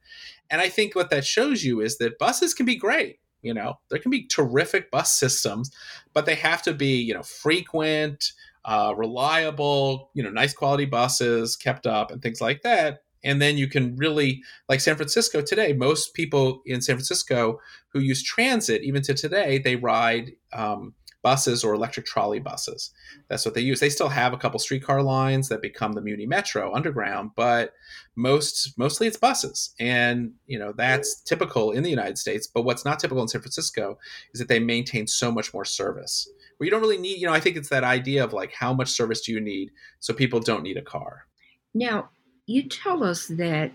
And 0.50 0.60
i 0.60 0.68
think 0.68 0.94
what 0.94 1.10
that 1.10 1.24
shows 1.24 1.64
you 1.64 1.80
is 1.80 1.98
that 1.98 2.18
buses 2.18 2.54
can 2.54 2.66
be 2.66 2.76
great 2.76 3.18
you 3.44 3.54
know, 3.54 3.78
there 3.90 3.98
can 3.98 4.10
be 4.10 4.26
terrific 4.26 4.90
bus 4.90 5.12
systems, 5.12 5.70
but 6.12 6.26
they 6.26 6.34
have 6.34 6.62
to 6.62 6.72
be, 6.72 7.00
you 7.00 7.14
know, 7.14 7.22
frequent, 7.22 8.32
uh, 8.64 8.94
reliable, 8.96 10.10
you 10.14 10.22
know, 10.22 10.30
nice 10.30 10.54
quality 10.54 10.86
buses 10.86 11.54
kept 11.56 11.86
up 11.86 12.10
and 12.10 12.22
things 12.22 12.40
like 12.40 12.62
that. 12.62 13.02
And 13.22 13.40
then 13.40 13.56
you 13.56 13.68
can 13.68 13.96
really, 13.96 14.42
like 14.68 14.80
San 14.80 14.96
Francisco 14.96 15.40
today, 15.40 15.72
most 15.72 16.14
people 16.14 16.62
in 16.66 16.82
San 16.82 16.96
Francisco 16.96 17.58
who 17.88 18.00
use 18.00 18.22
transit, 18.22 18.82
even 18.82 19.02
to 19.02 19.14
today, 19.14 19.58
they 19.58 19.76
ride 19.76 20.32
um, 20.52 20.94
buses 21.24 21.64
or 21.64 21.74
electric 21.74 22.04
trolley 22.06 22.38
buses. 22.38 22.90
That's 23.28 23.44
what 23.44 23.54
they 23.54 23.62
use. 23.62 23.80
They 23.80 23.88
still 23.88 24.10
have 24.10 24.34
a 24.34 24.36
couple 24.36 24.60
streetcar 24.60 25.02
lines 25.02 25.48
that 25.48 25.62
become 25.62 25.94
the 25.94 26.02
Muni 26.02 26.26
Metro 26.26 26.72
underground, 26.72 27.30
but 27.34 27.72
most 28.14 28.78
mostly 28.78 29.06
it's 29.08 29.16
buses. 29.16 29.74
And 29.80 30.32
you 30.46 30.58
know, 30.58 30.72
that's 30.76 31.22
typical 31.22 31.72
in 31.72 31.82
the 31.82 31.90
United 31.90 32.18
States, 32.18 32.46
but 32.46 32.62
what's 32.62 32.84
not 32.84 33.00
typical 33.00 33.22
in 33.22 33.28
San 33.28 33.40
Francisco 33.40 33.98
is 34.34 34.38
that 34.38 34.48
they 34.48 34.60
maintain 34.60 35.06
so 35.06 35.32
much 35.32 35.52
more 35.52 35.64
service. 35.64 36.28
Where 36.58 36.66
you 36.66 36.70
don't 36.70 36.82
really 36.82 36.98
need, 36.98 37.18
you 37.18 37.26
know, 37.26 37.32
I 37.32 37.40
think 37.40 37.56
it's 37.56 37.70
that 37.70 37.82
idea 37.82 38.22
of 38.22 38.32
like 38.32 38.52
how 38.52 38.74
much 38.74 38.90
service 38.90 39.22
do 39.22 39.32
you 39.32 39.40
need 39.40 39.70
so 39.98 40.12
people 40.14 40.38
don't 40.38 40.62
need 40.62 40.76
a 40.76 40.82
car. 40.82 41.26
Now, 41.72 42.10
you 42.46 42.68
tell 42.68 43.02
us 43.02 43.26
that 43.28 43.72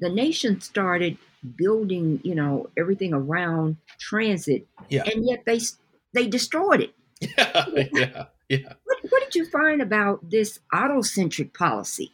the 0.00 0.10
nation 0.10 0.60
started 0.60 1.16
building, 1.56 2.20
you 2.24 2.34
know, 2.34 2.68
everything 2.76 3.14
around 3.14 3.76
transit, 4.00 4.66
yeah. 4.88 5.04
and 5.04 5.24
yet 5.24 5.44
they 5.46 5.60
they 6.14 6.26
destroyed 6.26 6.80
it. 6.80 6.94
Yeah, 7.38 7.64
yeah, 7.94 8.24
yeah. 8.48 8.72
What, 8.84 8.98
what 9.08 9.22
did 9.24 9.34
you 9.34 9.46
find 9.46 9.80
about 9.80 10.28
this 10.28 10.60
autocentric 10.74 11.54
policy? 11.54 12.12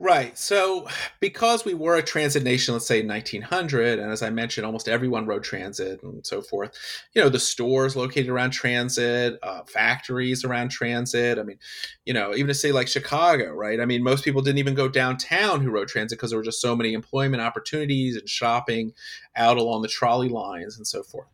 Right. 0.00 0.38
So, 0.38 0.86
because 1.18 1.64
we 1.64 1.74
were 1.74 1.96
a 1.96 2.02
transit 2.02 2.44
nation, 2.44 2.72
let's 2.72 2.86
say 2.86 3.04
1900, 3.04 3.98
and 3.98 4.12
as 4.12 4.22
I 4.22 4.30
mentioned, 4.30 4.64
almost 4.64 4.88
everyone 4.88 5.26
rode 5.26 5.42
transit 5.42 6.00
and 6.04 6.24
so 6.24 6.40
forth, 6.40 6.70
you 7.14 7.22
know, 7.22 7.28
the 7.28 7.40
stores 7.40 7.96
located 7.96 8.28
around 8.28 8.52
transit, 8.52 9.40
uh, 9.42 9.62
factories 9.64 10.44
around 10.44 10.68
transit. 10.68 11.36
I 11.36 11.42
mean, 11.42 11.58
you 12.04 12.14
know, 12.14 12.32
even 12.32 12.46
to 12.46 12.54
say 12.54 12.70
like 12.70 12.86
Chicago, 12.86 13.52
right? 13.52 13.80
I 13.80 13.86
mean, 13.86 14.04
most 14.04 14.24
people 14.24 14.40
didn't 14.40 14.58
even 14.58 14.74
go 14.74 14.88
downtown 14.88 15.62
who 15.62 15.70
rode 15.70 15.88
transit 15.88 16.16
because 16.16 16.30
there 16.30 16.38
were 16.38 16.44
just 16.44 16.60
so 16.60 16.76
many 16.76 16.92
employment 16.92 17.42
opportunities 17.42 18.16
and 18.16 18.28
shopping 18.28 18.92
out 19.34 19.56
along 19.56 19.82
the 19.82 19.88
trolley 19.88 20.28
lines 20.28 20.76
and 20.76 20.86
so 20.86 21.02
forth. 21.02 21.26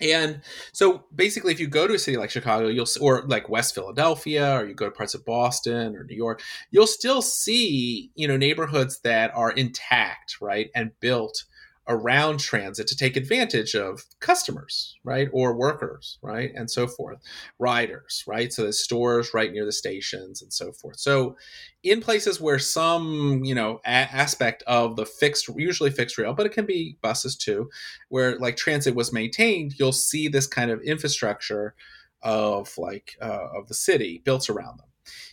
And 0.00 0.40
so 0.72 1.04
basically, 1.14 1.52
if 1.52 1.60
you 1.60 1.66
go 1.66 1.86
to 1.86 1.94
a 1.94 1.98
city 1.98 2.16
like 2.16 2.30
Chicago, 2.30 2.68
you'll 2.68 2.86
or 3.00 3.22
like 3.26 3.48
West 3.48 3.74
Philadelphia, 3.74 4.58
or 4.58 4.66
you 4.66 4.74
go 4.74 4.86
to 4.86 4.90
parts 4.90 5.14
of 5.14 5.24
Boston 5.24 5.96
or 5.96 6.04
New 6.04 6.16
York, 6.16 6.42
you'll 6.70 6.86
still 6.86 7.22
see 7.22 8.10
you 8.14 8.26
know 8.26 8.36
neighborhoods 8.36 9.00
that 9.00 9.30
are 9.34 9.50
intact, 9.50 10.36
right, 10.40 10.70
and 10.74 10.92
built 11.00 11.44
around 11.88 12.38
transit 12.38 12.86
to 12.86 12.96
take 12.96 13.16
advantage 13.16 13.74
of 13.74 14.04
customers, 14.20 14.96
right, 15.02 15.28
or 15.32 15.54
workers, 15.54 16.18
right, 16.22 16.52
and 16.54 16.70
so 16.70 16.86
forth, 16.86 17.18
riders, 17.58 18.22
right. 18.26 18.52
So 18.52 18.66
the 18.66 18.72
stores 18.72 19.34
right 19.34 19.50
near 19.50 19.64
the 19.64 19.72
stations 19.72 20.40
and 20.42 20.52
so 20.52 20.72
forth. 20.72 20.98
So 20.98 21.36
in 21.82 22.00
places 22.00 22.40
where 22.40 22.58
some, 22.58 23.42
you 23.44 23.54
know, 23.54 23.80
a- 23.84 23.88
aspect 23.88 24.62
of 24.66 24.96
the 24.96 25.06
fixed, 25.06 25.48
usually 25.56 25.90
fixed 25.90 26.18
rail, 26.18 26.32
but 26.32 26.46
it 26.46 26.52
can 26.52 26.66
be 26.66 26.96
buses 27.02 27.34
too, 27.36 27.70
where 28.08 28.38
like 28.38 28.56
transit 28.56 28.94
was 28.94 29.12
maintained, 29.12 29.74
you'll 29.78 29.92
see 29.92 30.28
this 30.28 30.46
kind 30.46 30.70
of 30.70 30.80
infrastructure 30.82 31.74
of 32.22 32.76
like 32.76 33.16
uh, 33.20 33.48
of 33.56 33.66
the 33.68 33.74
city 33.74 34.20
built 34.24 34.48
around 34.50 34.78
them. 34.78 34.88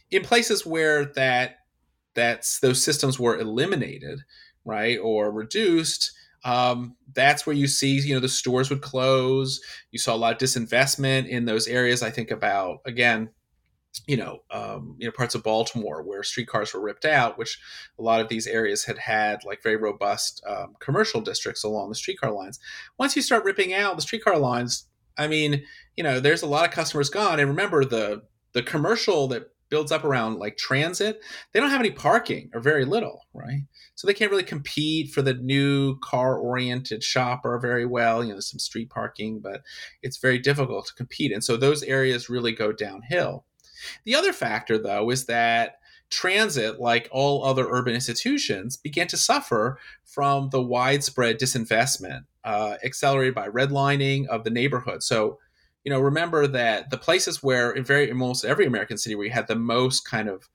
In 0.10 0.24
places 0.24 0.66
where 0.66 1.06
that 1.06 1.58
that's 2.16 2.60
those 2.60 2.84
systems 2.84 3.20
were 3.20 3.38
eliminated, 3.38 4.22
right, 4.66 4.98
or 4.98 5.32
reduced 5.32 6.14
um, 6.44 6.96
that's 7.14 7.46
where 7.46 7.56
you 7.56 7.68
see, 7.68 8.00
you 8.00 8.14
know, 8.14 8.20
the 8.20 8.30
stores 8.30 8.70
would 8.70 8.82
close. 8.82 9.60
You 9.92 10.00
saw 10.00 10.16
a 10.16 10.18
lot 10.18 10.34
of 10.34 10.40
disinvestment 10.40 11.28
in 11.28 11.46
those 11.46 11.68
areas. 11.68 12.04
I 12.04 12.12
think 12.12 12.32
about 12.32 12.80
again, 12.86 13.30
you 14.06 14.18
know, 14.18 14.40
um, 14.52 14.96
you 15.00 15.08
know, 15.08 15.12
parts 15.12 15.36
of 15.36 15.44
Baltimore 15.44 16.04
where 16.04 16.22
streetcars 16.24 16.74
were 16.74 16.82
ripped 16.82 17.06
out, 17.06 17.38
which 17.38 17.60
a 17.98 18.04
lot 18.04 18.22
of 18.22 18.30
these 18.30 18.46
areas 18.46 18.86
had 18.86 18.98
had 19.00 19.44
like 19.44 19.64
very 19.64 19.78
robust 19.78 20.44
um, 20.48 20.76
commercial 20.80 21.22
districts 21.22 21.64
along 21.64 21.90
the 21.90 21.96
streetcar 21.96 22.32
lines. 22.32 22.60
Once 22.98 23.16
you 23.16 23.22
start 23.22 23.44
ripping 23.44 23.74
out 23.74 23.96
the 23.96 24.02
streetcar 24.02 24.38
lines, 24.38 24.88
I 25.18 25.28
mean, 25.28 25.64
you 25.96 26.04
know, 26.04 26.20
there's 26.20 26.44
a 26.44 26.48
lot 26.48 26.66
of 26.66 26.72
customers 26.72 27.10
gone. 27.10 27.40
And 27.40 27.50
remember 27.50 27.84
the 27.84 28.24
the 28.54 28.64
commercial 28.64 29.28
that 29.28 29.52
builds 29.70 29.92
up 29.92 30.04
around 30.04 30.40
like 30.40 30.58
transit, 30.58 31.22
they 31.52 31.60
don't 31.60 31.70
have 31.70 31.80
any 31.80 31.92
parking 31.92 32.50
or 32.54 32.60
very 32.60 32.86
little, 32.86 33.26
right? 33.34 33.64
So 33.96 34.08
they 34.08 34.14
can't 34.14 34.32
really 34.32 34.44
compete 34.44 35.12
for 35.12 35.22
the 35.22 35.34
new 35.34 35.98
car 36.00 36.38
oriented 36.38 37.04
shopper 37.04 37.60
very 37.60 37.86
well. 37.86 38.24
You 38.24 38.30
know, 38.30 38.36
there's 38.36 38.50
some 38.50 38.60
street 38.60 38.90
parking, 38.90 39.40
but 39.40 39.62
it's 40.02 40.18
very 40.18 40.40
difficult 40.40 40.88
to 40.88 40.94
compete. 40.94 41.32
And 41.32 41.44
so 41.44 41.58
those 41.58 41.84
areas 41.84 42.30
really 42.30 42.52
go 42.52 42.72
downhill. 42.72 43.46
The 44.06 44.16
other 44.16 44.34
factor, 44.34 44.78
though, 44.78 45.10
is 45.10 45.26
that 45.26 45.80
transit, 46.10 46.80
like 46.80 47.10
all 47.12 47.44
other 47.44 47.68
urban 47.70 47.94
institutions, 47.94 48.78
began 48.78 49.08
to 49.08 49.18
suffer 49.18 49.78
from 50.06 50.50
the 50.50 50.62
widespread 50.62 51.40
disinvestment 51.40 52.26
uh, 52.44 52.76
accelerated 52.84 53.36
by 53.36 53.50
redlining 53.50 54.26
of 54.28 54.44
the 54.44 54.50
neighborhood. 54.50 55.04
So 55.04 55.38
you 55.88 55.94
know, 55.94 56.02
remember 56.02 56.48
that 56.48 56.90
the 56.90 56.98
places 56.98 57.42
where 57.42 57.72
in 57.72 57.82
very 57.82 58.10
in 58.10 58.22
almost 58.22 58.44
every 58.44 58.66
American 58.66 58.98
city 58.98 59.16
where 59.16 59.26
you 59.26 59.32
had 59.32 59.48
the 59.48 59.56
most 59.56 60.02
kind 60.02 60.28
of 60.28 60.50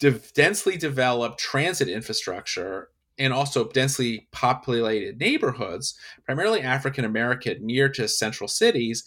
de- 0.00 0.20
densely 0.34 0.76
developed 0.76 1.38
transit 1.38 1.86
infrastructure 1.86 2.88
and 3.16 3.32
also 3.32 3.68
densely 3.68 4.26
populated 4.32 5.20
neighborhoods, 5.20 5.96
primarily 6.24 6.62
African 6.62 7.04
American, 7.04 7.64
near 7.64 7.88
to 7.90 8.08
central 8.08 8.48
cities, 8.48 9.04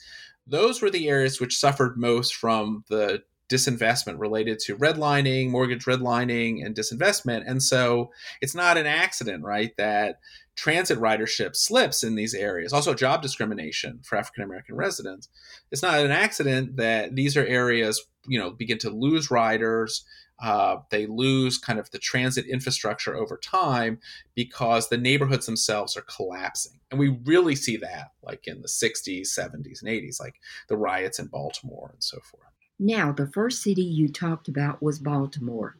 those 0.47 0.81
were 0.81 0.89
the 0.89 1.09
areas 1.09 1.41
which 1.41 1.59
suffered 1.59 1.97
most 1.97 2.33
from 2.33 2.85
the 2.87 3.21
disinvestment 3.51 4.17
related 4.17 4.59
to 4.59 4.77
redlining, 4.77 5.49
mortgage 5.49 5.83
redlining, 5.83 6.65
and 6.65 6.73
disinvestment. 6.73 7.43
And 7.45 7.61
so 7.61 8.13
it's 8.39 8.55
not 8.55 8.77
an 8.77 8.85
accident, 8.85 9.43
right, 9.43 9.75
that 9.75 10.19
transit 10.61 10.99
ridership 10.99 11.55
slips 11.55 12.03
in 12.03 12.13
these 12.13 12.35
areas. 12.35 12.71
Also, 12.71 12.93
job 12.93 13.23
discrimination 13.23 13.99
for 14.03 14.15
African 14.15 14.43
American 14.43 14.75
residents. 14.75 15.27
It's 15.71 15.81
not 15.81 15.99
an 16.01 16.11
accident 16.11 16.77
that 16.77 17.15
these 17.15 17.35
are 17.35 17.43
areas, 17.43 18.05
you 18.27 18.37
know, 18.37 18.51
begin 18.51 18.77
to 18.79 18.91
lose 18.91 19.31
riders. 19.31 20.05
Uh, 20.39 20.77
they 20.91 21.07
lose 21.07 21.57
kind 21.57 21.79
of 21.79 21.89
the 21.89 21.97
transit 21.97 22.45
infrastructure 22.45 23.15
over 23.15 23.37
time 23.37 23.97
because 24.35 24.89
the 24.89 24.99
neighborhoods 24.99 25.47
themselves 25.47 25.97
are 25.97 26.03
collapsing. 26.03 26.79
And 26.91 26.99
we 26.99 27.17
really 27.25 27.55
see 27.55 27.77
that 27.77 28.11
like 28.21 28.45
in 28.45 28.61
the 28.61 28.67
60s, 28.67 29.29
70s, 29.35 29.81
and 29.81 29.89
80s, 29.89 30.19
like 30.19 30.35
the 30.67 30.77
riots 30.77 31.17
in 31.17 31.25
Baltimore 31.25 31.89
and 31.91 32.03
so 32.03 32.19
forth. 32.19 32.43
Now, 32.77 33.11
the 33.11 33.27
first 33.27 33.63
city 33.63 33.83
you 33.83 34.09
talked 34.09 34.47
about 34.47 34.81
was 34.83 34.99
Baltimore. 34.99 35.77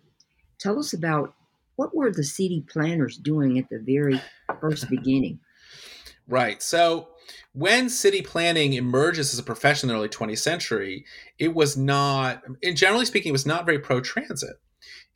Tell 0.57 0.79
us 0.79 0.91
about 0.91 1.35
what 1.81 1.95
were 1.95 2.11
the 2.11 2.23
city 2.23 2.63
planners 2.71 3.17
doing 3.17 3.57
at 3.57 3.67
the 3.71 3.79
very 3.79 4.21
first 4.59 4.87
beginning? 4.87 5.39
Right. 6.27 6.61
So 6.61 7.07
when 7.53 7.89
city 7.89 8.21
planning 8.21 8.73
emerges 8.73 9.33
as 9.33 9.39
a 9.39 9.43
profession 9.43 9.89
in 9.89 9.95
the 9.95 9.99
early 9.99 10.07
20th 10.07 10.37
century, 10.37 11.05
it 11.39 11.55
was 11.55 11.75
not, 11.75 12.43
and 12.61 12.77
generally 12.77 13.05
speaking, 13.05 13.29
it 13.29 13.33
was 13.33 13.47
not 13.47 13.65
very 13.65 13.79
pro 13.79 13.99
transit. 13.99 14.57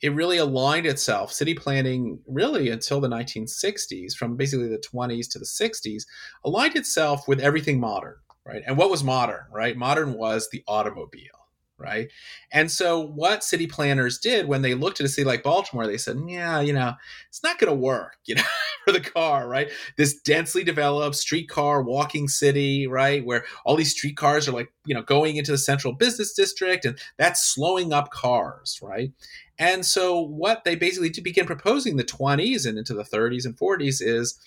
It 0.02 0.12
really 0.12 0.38
aligned 0.38 0.86
itself, 0.86 1.32
city 1.32 1.54
planning 1.54 2.18
really 2.26 2.68
until 2.68 3.00
the 3.00 3.08
1960s, 3.08 4.14
from 4.14 4.36
basically 4.36 4.68
the 4.68 4.82
20s 4.92 5.30
to 5.30 5.38
the 5.38 5.44
60s, 5.44 6.02
aligned 6.44 6.74
itself 6.74 7.28
with 7.28 7.38
everything 7.38 7.78
modern, 7.78 8.16
right? 8.44 8.62
And 8.66 8.76
what 8.76 8.90
was 8.90 9.04
modern, 9.04 9.44
right? 9.52 9.76
Modern 9.76 10.14
was 10.14 10.48
the 10.50 10.64
automobile 10.66 11.45
right? 11.78 12.10
And 12.52 12.70
so 12.70 13.00
what 13.00 13.44
city 13.44 13.66
planners 13.66 14.18
did 14.18 14.48
when 14.48 14.62
they 14.62 14.74
looked 14.74 15.00
at 15.00 15.06
a 15.06 15.08
city 15.08 15.26
like 15.26 15.42
Baltimore, 15.42 15.86
they 15.86 15.98
said, 15.98 16.18
yeah, 16.26 16.60
you 16.60 16.72
know, 16.72 16.94
it's 17.28 17.42
not 17.42 17.58
going 17.58 17.70
to 17.70 17.78
work, 17.78 18.16
you 18.24 18.36
know, 18.36 18.42
for 18.84 18.92
the 18.92 19.00
car, 19.00 19.48
right? 19.48 19.70
This 19.96 20.18
densely 20.20 20.64
developed 20.64 21.16
streetcar 21.16 21.82
walking 21.82 22.28
city, 22.28 22.86
right, 22.86 23.24
where 23.24 23.44
all 23.64 23.76
these 23.76 23.92
streetcars 23.92 24.48
are 24.48 24.52
like, 24.52 24.72
you 24.84 24.94
know, 24.94 25.02
going 25.02 25.36
into 25.36 25.52
the 25.52 25.58
central 25.58 25.92
business 25.92 26.32
district 26.32 26.84
and 26.84 26.98
that's 27.18 27.42
slowing 27.42 27.92
up 27.92 28.10
cars, 28.10 28.78
right? 28.82 29.12
And 29.58 29.84
so 29.86 30.20
what 30.20 30.64
they 30.64 30.74
basically 30.74 31.10
to 31.10 31.22
begin 31.22 31.46
proposing 31.46 31.96
the 31.96 32.04
20s 32.04 32.66
and 32.66 32.78
into 32.78 32.94
the 32.94 33.04
30s 33.04 33.46
and 33.46 33.56
40s 33.56 34.00
is 34.00 34.38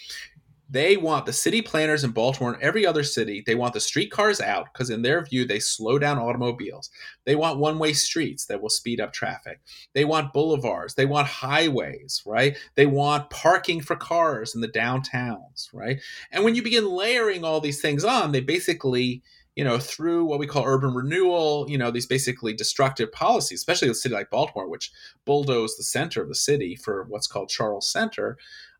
they 0.69 0.97
want 0.97 1.25
the 1.25 1.33
city 1.33 1.61
planners 1.61 2.03
in 2.03 2.11
Baltimore 2.11 2.53
and 2.53 2.61
every 2.61 2.85
other 2.85 3.03
city, 3.03 3.43
they 3.45 3.55
want 3.55 3.73
the 3.73 3.79
streetcars 3.79 4.39
out 4.39 4.67
because, 4.71 4.89
in 4.89 5.01
their 5.01 5.23
view, 5.23 5.45
they 5.45 5.59
slow 5.59 5.97
down 5.97 6.19
automobiles. 6.19 6.91
They 7.25 7.35
want 7.35 7.59
one 7.59 7.79
way 7.79 7.93
streets 7.93 8.45
that 8.45 8.61
will 8.61 8.69
speed 8.69 9.01
up 9.01 9.11
traffic. 9.11 9.61
They 9.93 10.05
want 10.05 10.31
boulevards. 10.31 10.93
They 10.93 11.07
want 11.07 11.27
highways, 11.27 12.21
right? 12.25 12.55
They 12.75 12.85
want 12.85 13.31
parking 13.31 13.81
for 13.81 13.95
cars 13.95 14.53
in 14.53 14.61
the 14.61 14.67
downtowns, 14.67 15.69
right? 15.73 15.99
And 16.31 16.43
when 16.43 16.53
you 16.53 16.61
begin 16.61 16.87
layering 16.87 17.43
all 17.43 17.59
these 17.59 17.81
things 17.81 18.03
on, 18.03 18.31
they 18.31 18.41
basically 18.41 19.23
you 19.55 19.65
know, 19.65 19.77
through 19.77 20.23
what 20.23 20.39
we 20.39 20.47
call 20.47 20.63
urban 20.63 20.93
renewal, 20.93 21.65
you 21.67 21.77
know, 21.77 21.91
these 21.91 22.05
basically 22.05 22.53
destructive 22.53 23.11
policies, 23.11 23.59
especially 23.59 23.89
a 23.89 23.93
city 23.93 24.15
like 24.15 24.29
Baltimore, 24.29 24.69
which 24.69 24.89
bulldozed 25.25 25.77
the 25.77 25.83
center 25.83 26.21
of 26.21 26.29
the 26.29 26.35
city 26.35 26.77
for 26.77 27.03
what's 27.09 27.27
called 27.27 27.49
Charles 27.49 27.91
Center, 27.91 28.37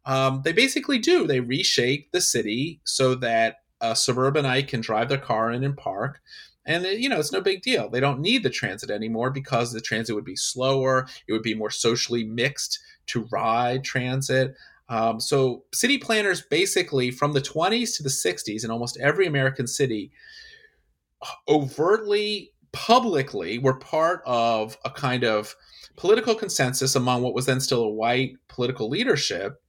um, 0.10 0.42
they 0.44 0.54
basically 0.54 0.98
do. 0.98 1.28
They 1.28 1.39
reshape 1.39 2.12
the 2.12 2.20
city 2.20 2.82
so 2.84 3.13
that 3.16 3.58
a 3.80 3.96
suburbanite 3.96 4.68
can 4.68 4.82
drive 4.82 5.08
their 5.08 5.20
car 5.20 5.51
in 5.51 5.63
and 5.63 5.78
park. 5.78 6.20
And 6.66 6.84
you 6.84 7.08
know, 7.08 7.20
it's 7.20 7.32
no 7.32 7.42
big 7.42 7.62
deal. 7.62 7.89
They 7.89 8.00
don't 8.00 8.20
need 8.20 8.42
the 8.42 8.50
transit 8.50 8.89
anymore 8.89 9.30
because 9.30 9.72
the 9.72 9.80
transit 9.80 10.16
would 10.16 10.25
be 10.25 10.36
slower. 10.36 11.08
It 11.28 11.34
would 11.34 11.44
be 11.44 11.54
more 11.54 11.70
socially 11.70 12.24
mixed 12.24 12.80
to 13.08 13.28
ride 13.32 13.84
transit. 13.84 14.56
Um, 14.89 15.20
so, 15.20 15.66
city 15.75 16.00
planners 16.00 16.42
basically 16.42 17.12
from 17.12 17.34
the 17.34 17.42
20s 17.42 17.96
to 17.98 18.04
the 18.04 18.10
60s 18.10 18.66
in 18.66 18.72
almost 18.72 18.98
every 19.00 19.28
American 19.28 19.68
city 19.68 20.12
overtly, 21.48 22.51
publicly 22.72 23.60
were 23.60 23.78
part 23.78 24.24
of 24.25 24.75
a 24.84 24.89
kind 24.89 25.24
of 25.24 25.56
political 25.98 26.34
consensus 26.34 26.96
among 26.96 27.22
what 27.22 27.36
was 27.36 27.46
then 27.46 27.60
still 27.60 27.84
a 27.84 27.89
white 27.89 28.34
political 28.48 28.89
leadership 28.89 29.62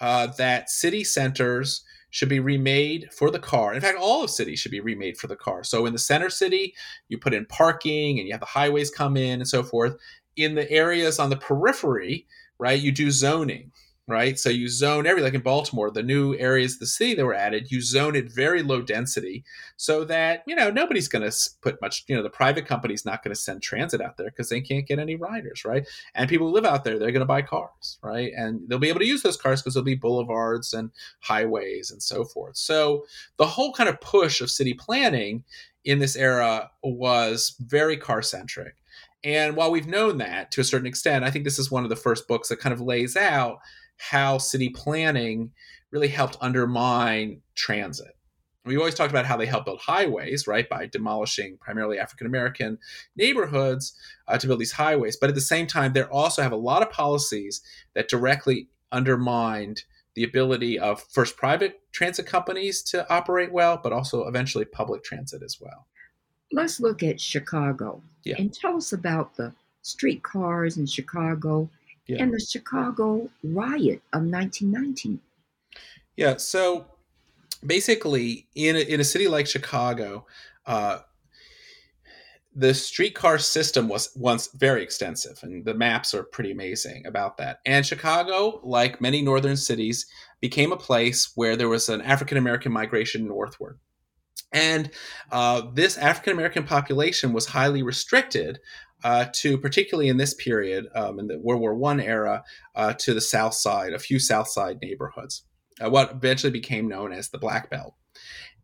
uh, 0.00 0.28
that 0.38 0.70
city 0.70 1.04
centers 1.04 1.84
should 2.10 2.28
be 2.28 2.40
remade 2.40 3.08
for 3.12 3.30
the 3.30 3.38
car. 3.38 3.74
In 3.74 3.80
fact, 3.80 3.98
all 4.00 4.22
of 4.22 4.30
cities 4.30 4.60
should 4.60 4.70
be 4.70 4.80
remade 4.80 5.16
for 5.16 5.26
the 5.26 5.36
car. 5.36 5.64
So 5.64 5.84
in 5.86 5.92
the 5.92 5.98
center 5.98 6.30
city, 6.30 6.74
you 7.08 7.18
put 7.18 7.34
in 7.34 7.44
parking 7.46 8.18
and 8.18 8.28
you 8.28 8.32
have 8.32 8.40
the 8.40 8.46
highways 8.46 8.90
come 8.90 9.16
in 9.16 9.40
and 9.40 9.48
so 9.48 9.64
forth. 9.64 9.96
In 10.36 10.54
the 10.54 10.70
areas 10.70 11.18
on 11.18 11.30
the 11.30 11.36
periphery, 11.36 12.26
right, 12.58 12.80
you 12.80 12.92
do 12.92 13.10
zoning 13.10 13.72
right? 14.06 14.38
So 14.38 14.50
you 14.50 14.68
zone 14.68 15.06
every 15.06 15.22
like 15.22 15.34
in 15.34 15.40
Baltimore, 15.40 15.90
the 15.90 16.02
new 16.02 16.34
areas 16.36 16.74
of 16.74 16.80
the 16.80 16.86
city 16.86 17.14
that 17.14 17.24
were 17.24 17.34
added, 17.34 17.70
you 17.70 17.80
zone 17.80 18.14
it 18.14 18.30
very 18.30 18.62
low 18.62 18.82
density 18.82 19.44
so 19.76 20.04
that, 20.04 20.42
you 20.46 20.54
know, 20.54 20.70
nobody's 20.70 21.08
going 21.08 21.28
to 21.28 21.36
put 21.62 21.80
much, 21.80 22.04
you 22.06 22.14
know, 22.14 22.22
the 22.22 22.30
private 22.30 22.66
company's 22.66 23.06
not 23.06 23.22
going 23.22 23.34
to 23.34 23.40
send 23.40 23.62
transit 23.62 24.02
out 24.02 24.16
there 24.18 24.30
because 24.30 24.50
they 24.50 24.60
can't 24.60 24.86
get 24.86 24.98
any 24.98 25.16
riders, 25.16 25.64
right? 25.64 25.88
And 26.14 26.28
people 26.28 26.48
who 26.48 26.54
live 26.54 26.66
out 26.66 26.84
there, 26.84 26.98
they're 26.98 27.12
going 27.12 27.20
to 27.20 27.26
buy 27.26 27.42
cars, 27.42 27.98
right? 28.02 28.32
And 28.36 28.68
they'll 28.68 28.78
be 28.78 28.90
able 28.90 29.00
to 29.00 29.06
use 29.06 29.22
those 29.22 29.38
cars 29.38 29.62
because 29.62 29.74
there'll 29.74 29.84
be 29.84 29.94
boulevards 29.94 30.74
and 30.74 30.90
highways 31.20 31.90
and 31.90 32.02
so 32.02 32.24
forth. 32.24 32.56
So 32.56 33.04
the 33.38 33.46
whole 33.46 33.72
kind 33.72 33.88
of 33.88 34.00
push 34.00 34.40
of 34.42 34.50
city 34.50 34.74
planning 34.74 35.44
in 35.84 35.98
this 35.98 36.16
era 36.16 36.70
was 36.82 37.56
very 37.60 37.96
car 37.96 38.22
centric. 38.22 38.74
And 39.24 39.56
while 39.56 39.70
we've 39.70 39.88
known 39.88 40.18
that 40.18 40.52
to 40.52 40.60
a 40.60 40.64
certain 40.64 40.86
extent, 40.86 41.24
I 41.24 41.30
think 41.30 41.44
this 41.44 41.58
is 41.58 41.70
one 41.70 41.82
of 41.82 41.88
the 41.88 41.96
first 41.96 42.28
books 42.28 42.50
that 42.50 42.60
kind 42.60 42.74
of 42.74 42.80
lays 42.80 43.16
out 43.16 43.58
how 43.96 44.38
city 44.38 44.68
planning 44.68 45.50
really 45.90 46.08
helped 46.08 46.36
undermine 46.40 47.40
transit. 47.54 48.16
We 48.66 48.76
always 48.76 48.94
talked 48.94 49.10
about 49.10 49.26
how 49.26 49.36
they 49.36 49.46
helped 49.46 49.66
build 49.66 49.80
highways, 49.80 50.46
right, 50.46 50.68
by 50.68 50.86
demolishing 50.86 51.58
primarily 51.58 51.98
African 51.98 52.26
American 52.26 52.78
neighborhoods 53.16 53.94
uh, 54.26 54.38
to 54.38 54.46
build 54.46 54.60
these 54.60 54.72
highways. 54.72 55.16
But 55.16 55.28
at 55.28 55.34
the 55.34 55.40
same 55.40 55.66
time, 55.66 55.92
they 55.92 56.02
also 56.02 56.42
have 56.42 56.52
a 56.52 56.56
lot 56.56 56.82
of 56.82 56.90
policies 56.90 57.62
that 57.94 58.08
directly 58.08 58.68
undermined 58.90 59.84
the 60.14 60.24
ability 60.24 60.78
of 60.78 61.02
first 61.10 61.36
private 61.36 61.80
transit 61.92 62.26
companies 62.26 62.82
to 62.82 63.10
operate 63.12 63.52
well, 63.52 63.78
but 63.82 63.92
also 63.92 64.26
eventually 64.26 64.64
public 64.64 65.02
transit 65.02 65.42
as 65.42 65.58
well. 65.60 65.86
Let's 66.54 66.78
look 66.78 67.02
at 67.02 67.20
Chicago 67.20 68.00
yeah. 68.22 68.36
and 68.38 68.54
tell 68.54 68.76
us 68.76 68.92
about 68.92 69.36
the 69.36 69.52
streetcars 69.82 70.76
in 70.76 70.86
Chicago 70.86 71.68
yeah. 72.06 72.22
and 72.22 72.32
the 72.32 72.38
Chicago 72.38 73.28
riot 73.42 74.02
of 74.12 74.22
1919. 74.22 75.20
Yeah, 76.16 76.36
so 76.36 76.86
basically, 77.66 78.46
in 78.54 78.76
a, 78.76 78.78
in 78.78 79.00
a 79.00 79.04
city 79.04 79.26
like 79.26 79.48
Chicago, 79.48 80.26
uh, 80.64 81.00
the 82.54 82.72
streetcar 82.72 83.38
system 83.38 83.88
was 83.88 84.12
once 84.14 84.48
very 84.54 84.82
extensive, 84.82 85.40
and 85.42 85.64
the 85.64 85.74
maps 85.74 86.14
are 86.14 86.22
pretty 86.22 86.52
amazing 86.52 87.04
about 87.04 87.36
that. 87.38 87.58
And 87.66 87.84
Chicago, 87.84 88.60
like 88.62 89.00
many 89.00 89.22
northern 89.22 89.56
cities, 89.56 90.06
became 90.40 90.70
a 90.70 90.76
place 90.76 91.32
where 91.34 91.56
there 91.56 91.68
was 91.68 91.88
an 91.88 92.00
African 92.00 92.38
American 92.38 92.70
migration 92.70 93.26
northward. 93.26 93.80
And 94.52 94.90
uh, 95.32 95.62
this 95.72 95.98
African 95.98 96.32
American 96.32 96.64
population 96.64 97.32
was 97.32 97.46
highly 97.46 97.82
restricted 97.82 98.60
uh, 99.04 99.26
to 99.34 99.58
particularly 99.58 100.08
in 100.08 100.16
this 100.16 100.34
period, 100.34 100.86
um, 100.94 101.18
in 101.18 101.26
the 101.26 101.38
World 101.38 101.60
War 101.60 101.74
One 101.74 102.00
era, 102.00 102.42
uh, 102.74 102.94
to 102.94 103.12
the 103.12 103.20
South 103.20 103.54
Side, 103.54 103.92
a 103.92 103.98
few 103.98 104.18
South 104.18 104.48
Side 104.48 104.78
neighborhoods, 104.80 105.44
uh, 105.84 105.90
what 105.90 106.12
eventually 106.12 106.50
became 106.50 106.88
known 106.88 107.12
as 107.12 107.28
the 107.28 107.38
Black 107.38 107.68
Belt. 107.68 107.94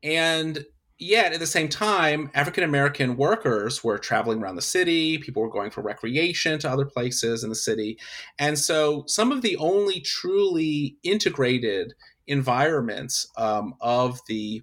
And 0.02 0.64
yet, 0.98 1.34
at 1.34 1.40
the 1.40 1.46
same 1.46 1.68
time, 1.68 2.30
African 2.34 2.64
American 2.64 3.16
workers 3.16 3.84
were 3.84 3.98
traveling 3.98 4.42
around 4.42 4.56
the 4.56 4.62
city. 4.62 5.18
People 5.18 5.42
were 5.42 5.50
going 5.50 5.70
for 5.70 5.82
recreation 5.82 6.58
to 6.60 6.70
other 6.70 6.86
places 6.86 7.44
in 7.44 7.50
the 7.50 7.54
city, 7.54 7.98
and 8.38 8.58
so 8.58 9.04
some 9.06 9.32
of 9.32 9.42
the 9.42 9.56
only 9.58 10.00
truly 10.00 10.96
integrated 11.02 11.92
environments 12.26 13.26
um, 13.36 13.74
of 13.80 14.20
the 14.26 14.62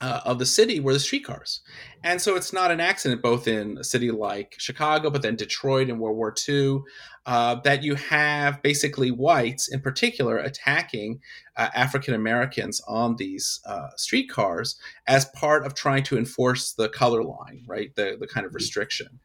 uh, 0.00 0.20
of 0.24 0.38
the 0.38 0.46
city 0.46 0.78
were 0.78 0.92
the 0.92 1.00
streetcars. 1.00 1.60
And 2.04 2.20
so 2.20 2.36
it's 2.36 2.52
not 2.52 2.70
an 2.70 2.80
accident, 2.80 3.20
both 3.20 3.48
in 3.48 3.78
a 3.78 3.84
city 3.84 4.10
like 4.10 4.54
Chicago, 4.58 5.10
but 5.10 5.22
then 5.22 5.34
Detroit 5.34 5.88
in 5.88 5.98
World 5.98 6.16
War 6.16 6.32
II, 6.48 6.80
uh, 7.26 7.56
that 7.64 7.82
you 7.82 7.96
have 7.96 8.62
basically 8.62 9.10
whites 9.10 9.68
in 9.68 9.80
particular 9.80 10.38
attacking 10.38 11.20
uh, 11.56 11.68
African 11.74 12.14
Americans 12.14 12.80
on 12.86 13.16
these 13.16 13.60
uh, 13.66 13.88
streetcars 13.96 14.78
as 15.08 15.24
part 15.26 15.66
of 15.66 15.74
trying 15.74 16.04
to 16.04 16.16
enforce 16.16 16.72
the 16.72 16.88
color 16.88 17.24
line, 17.24 17.64
right? 17.66 17.94
The, 17.96 18.16
the 18.20 18.28
kind 18.28 18.46
of 18.46 18.54
restriction. 18.54 19.18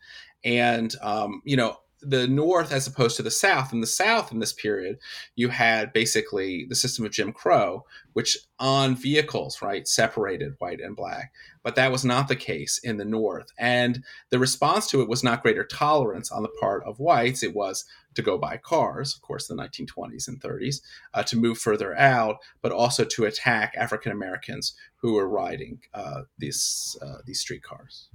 And, 0.43 0.93
um, 1.01 1.41
you 1.45 1.55
know, 1.55 1.77
the 2.05 2.27
North 2.27 2.71
as 2.71 2.87
opposed 2.87 3.15
to 3.17 3.23
the 3.23 3.31
South. 3.31 3.73
In 3.73 3.81
the 3.81 3.87
South, 3.87 4.31
in 4.31 4.39
this 4.39 4.53
period, 4.53 4.99
you 5.35 5.49
had 5.49 5.93
basically 5.93 6.65
the 6.67 6.75
system 6.75 7.05
of 7.05 7.11
Jim 7.11 7.31
Crow, 7.31 7.85
which 8.13 8.37
on 8.59 8.95
vehicles, 8.95 9.61
right, 9.61 9.87
separated 9.87 10.55
white 10.59 10.81
and 10.81 10.95
black. 10.95 11.31
But 11.63 11.75
that 11.75 11.91
was 11.91 12.03
not 12.03 12.27
the 12.27 12.35
case 12.35 12.79
in 12.83 12.97
the 12.97 13.05
North. 13.05 13.51
And 13.57 14.03
the 14.29 14.39
response 14.39 14.87
to 14.87 15.01
it 15.01 15.09
was 15.09 15.23
not 15.23 15.41
greater 15.41 15.63
tolerance 15.63 16.31
on 16.31 16.43
the 16.43 16.49
part 16.59 16.83
of 16.85 16.99
whites. 16.99 17.43
It 17.43 17.55
was 17.55 17.85
to 18.15 18.21
go 18.21 18.37
buy 18.37 18.57
cars, 18.57 19.15
of 19.15 19.21
course, 19.21 19.47
the 19.47 19.55
1920s 19.55 20.27
and 20.27 20.39
30s, 20.39 20.81
uh, 21.13 21.23
to 21.23 21.37
move 21.37 21.57
further 21.57 21.97
out, 21.97 22.37
but 22.61 22.71
also 22.71 23.03
to 23.05 23.25
attack 23.25 23.73
African 23.77 24.11
Americans 24.11 24.73
who 24.97 25.13
were 25.13 25.27
riding 25.27 25.79
uh, 25.93 26.21
these, 26.37 26.97
uh, 27.01 27.17
these 27.25 27.39
streetcars. 27.39 28.09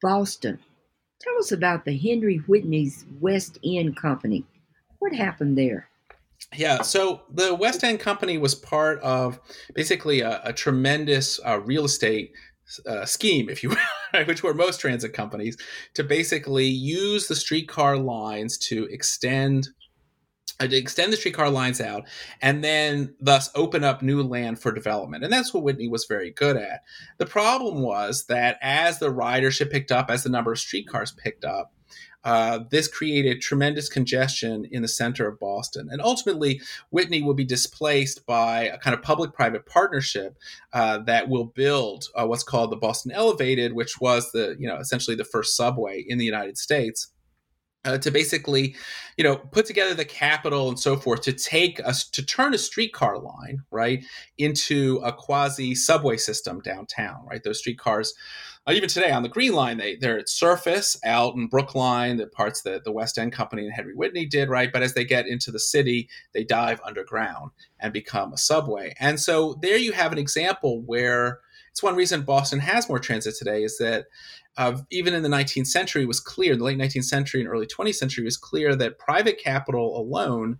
Boston 0.00 0.60
Tell 1.20 1.38
us 1.38 1.52
about 1.52 1.84
the 1.84 1.96
Henry 1.96 2.38
Whitney's 2.46 3.04
West 3.20 3.58
End 3.64 3.96
Company. 3.96 4.44
What 4.98 5.14
happened 5.14 5.56
there? 5.56 5.88
Yeah, 6.56 6.82
so 6.82 7.22
the 7.32 7.54
West 7.54 7.84
End 7.84 8.00
Company 8.00 8.38
was 8.38 8.54
part 8.54 8.98
of 9.00 9.38
basically 9.74 10.20
a, 10.20 10.40
a 10.44 10.52
tremendous 10.52 11.38
uh, 11.46 11.60
real 11.60 11.84
estate 11.84 12.32
uh, 12.86 13.04
scheme, 13.04 13.48
if 13.48 13.62
you 13.62 13.70
will, 13.70 14.24
which 14.24 14.42
were 14.42 14.54
most 14.54 14.80
transit 14.80 15.12
companies, 15.12 15.56
to 15.94 16.04
basically 16.04 16.66
use 16.66 17.26
the 17.26 17.36
streetcar 17.36 17.96
lines 17.96 18.56
to 18.56 18.84
extend 18.86 19.68
to 20.58 20.76
extend 20.76 21.12
the 21.12 21.16
streetcar 21.16 21.50
lines 21.50 21.80
out 21.80 22.04
and 22.42 22.62
then 22.62 23.14
thus 23.20 23.50
open 23.54 23.84
up 23.84 24.02
new 24.02 24.22
land 24.22 24.60
for 24.60 24.72
development. 24.72 25.24
And 25.24 25.32
that's 25.32 25.54
what 25.54 25.62
Whitney 25.62 25.88
was 25.88 26.06
very 26.06 26.30
good 26.30 26.56
at. 26.56 26.82
The 27.18 27.26
problem 27.26 27.82
was 27.82 28.26
that 28.26 28.58
as 28.60 28.98
the 28.98 29.12
ridership 29.12 29.70
picked 29.70 29.92
up, 29.92 30.10
as 30.10 30.22
the 30.22 30.30
number 30.30 30.52
of 30.52 30.58
streetcars 30.58 31.12
picked 31.12 31.44
up, 31.44 31.72
uh, 32.22 32.60
this 32.70 32.86
created 32.86 33.40
tremendous 33.40 33.88
congestion 33.88 34.66
in 34.70 34.82
the 34.82 34.88
center 34.88 35.26
of 35.26 35.40
Boston. 35.40 35.88
And 35.90 36.02
ultimately, 36.02 36.60
Whitney 36.90 37.22
will 37.22 37.34
be 37.34 37.44
displaced 37.44 38.26
by 38.26 38.64
a 38.64 38.78
kind 38.78 38.94
of 38.94 39.02
public 39.02 39.32
private 39.32 39.64
partnership 39.64 40.36
uh, 40.72 40.98
that 40.98 41.28
will 41.28 41.46
build 41.46 42.04
uh, 42.14 42.26
what's 42.26 42.42
called 42.42 42.70
the 42.70 42.76
Boston 42.76 43.12
Elevated, 43.12 43.72
which 43.72 44.00
was 44.00 44.32
the, 44.32 44.54
you 44.58 44.68
know, 44.68 44.76
essentially 44.76 45.16
the 45.16 45.24
first 45.24 45.56
subway 45.56 46.04
in 46.06 46.18
the 46.18 46.26
United 46.26 46.58
States 46.58 47.08
uh, 47.84 47.98
to 47.98 48.10
basically, 48.10 48.76
you 49.16 49.24
know, 49.24 49.36
put 49.36 49.66
together 49.66 49.94
the 49.94 50.04
capital 50.04 50.68
and 50.68 50.78
so 50.78 50.96
forth 50.96 51.22
to 51.22 51.32
take 51.32 51.80
us 51.86 52.08
to 52.10 52.24
turn 52.24 52.54
a 52.54 52.58
streetcar 52.58 53.18
line 53.18 53.62
right 53.70 54.04
into 54.38 55.00
a 55.04 55.12
quasi 55.12 55.74
subway 55.74 56.16
system 56.16 56.60
downtown. 56.60 57.24
Right, 57.26 57.42
those 57.42 57.58
streetcars, 57.58 58.12
uh, 58.66 58.72
even 58.72 58.88
today 58.88 59.10
on 59.10 59.22
the 59.22 59.28
Green 59.28 59.52
Line, 59.52 59.78
they 59.78 59.96
they're 59.96 60.18
at 60.18 60.28
surface 60.28 60.98
out 61.04 61.34
in 61.34 61.48
Brookline, 61.48 62.18
the 62.18 62.26
parts 62.26 62.62
that 62.62 62.84
the 62.84 62.92
West 62.92 63.18
End 63.18 63.32
Company 63.32 63.64
and 63.64 63.72
Henry 63.72 63.94
Whitney 63.94 64.26
did. 64.26 64.50
Right, 64.50 64.72
but 64.72 64.82
as 64.82 64.94
they 64.94 65.04
get 65.04 65.26
into 65.26 65.50
the 65.50 65.60
city, 65.60 66.08
they 66.34 66.44
dive 66.44 66.80
underground 66.84 67.50
and 67.78 67.92
become 67.92 68.32
a 68.32 68.38
subway. 68.38 68.94
And 69.00 69.18
so 69.18 69.58
there 69.62 69.78
you 69.78 69.92
have 69.92 70.12
an 70.12 70.18
example 70.18 70.82
where 70.82 71.40
it's 71.70 71.82
one 71.82 71.96
reason 71.96 72.22
Boston 72.22 72.58
has 72.58 72.88
more 72.88 72.98
transit 72.98 73.36
today 73.36 73.62
is 73.62 73.78
that 73.78 74.06
uh, 74.56 74.78
even 74.90 75.14
in 75.14 75.22
the 75.22 75.28
19th 75.28 75.68
century 75.68 76.04
was 76.04 76.20
clear, 76.20 76.56
the 76.56 76.64
late 76.64 76.78
19th 76.78 77.04
century 77.04 77.40
and 77.40 77.48
early 77.48 77.66
20th 77.66 77.94
century 77.94 78.24
was 78.24 78.36
clear 78.36 78.74
that 78.76 78.98
private 78.98 79.38
capital 79.38 79.96
alone 79.98 80.58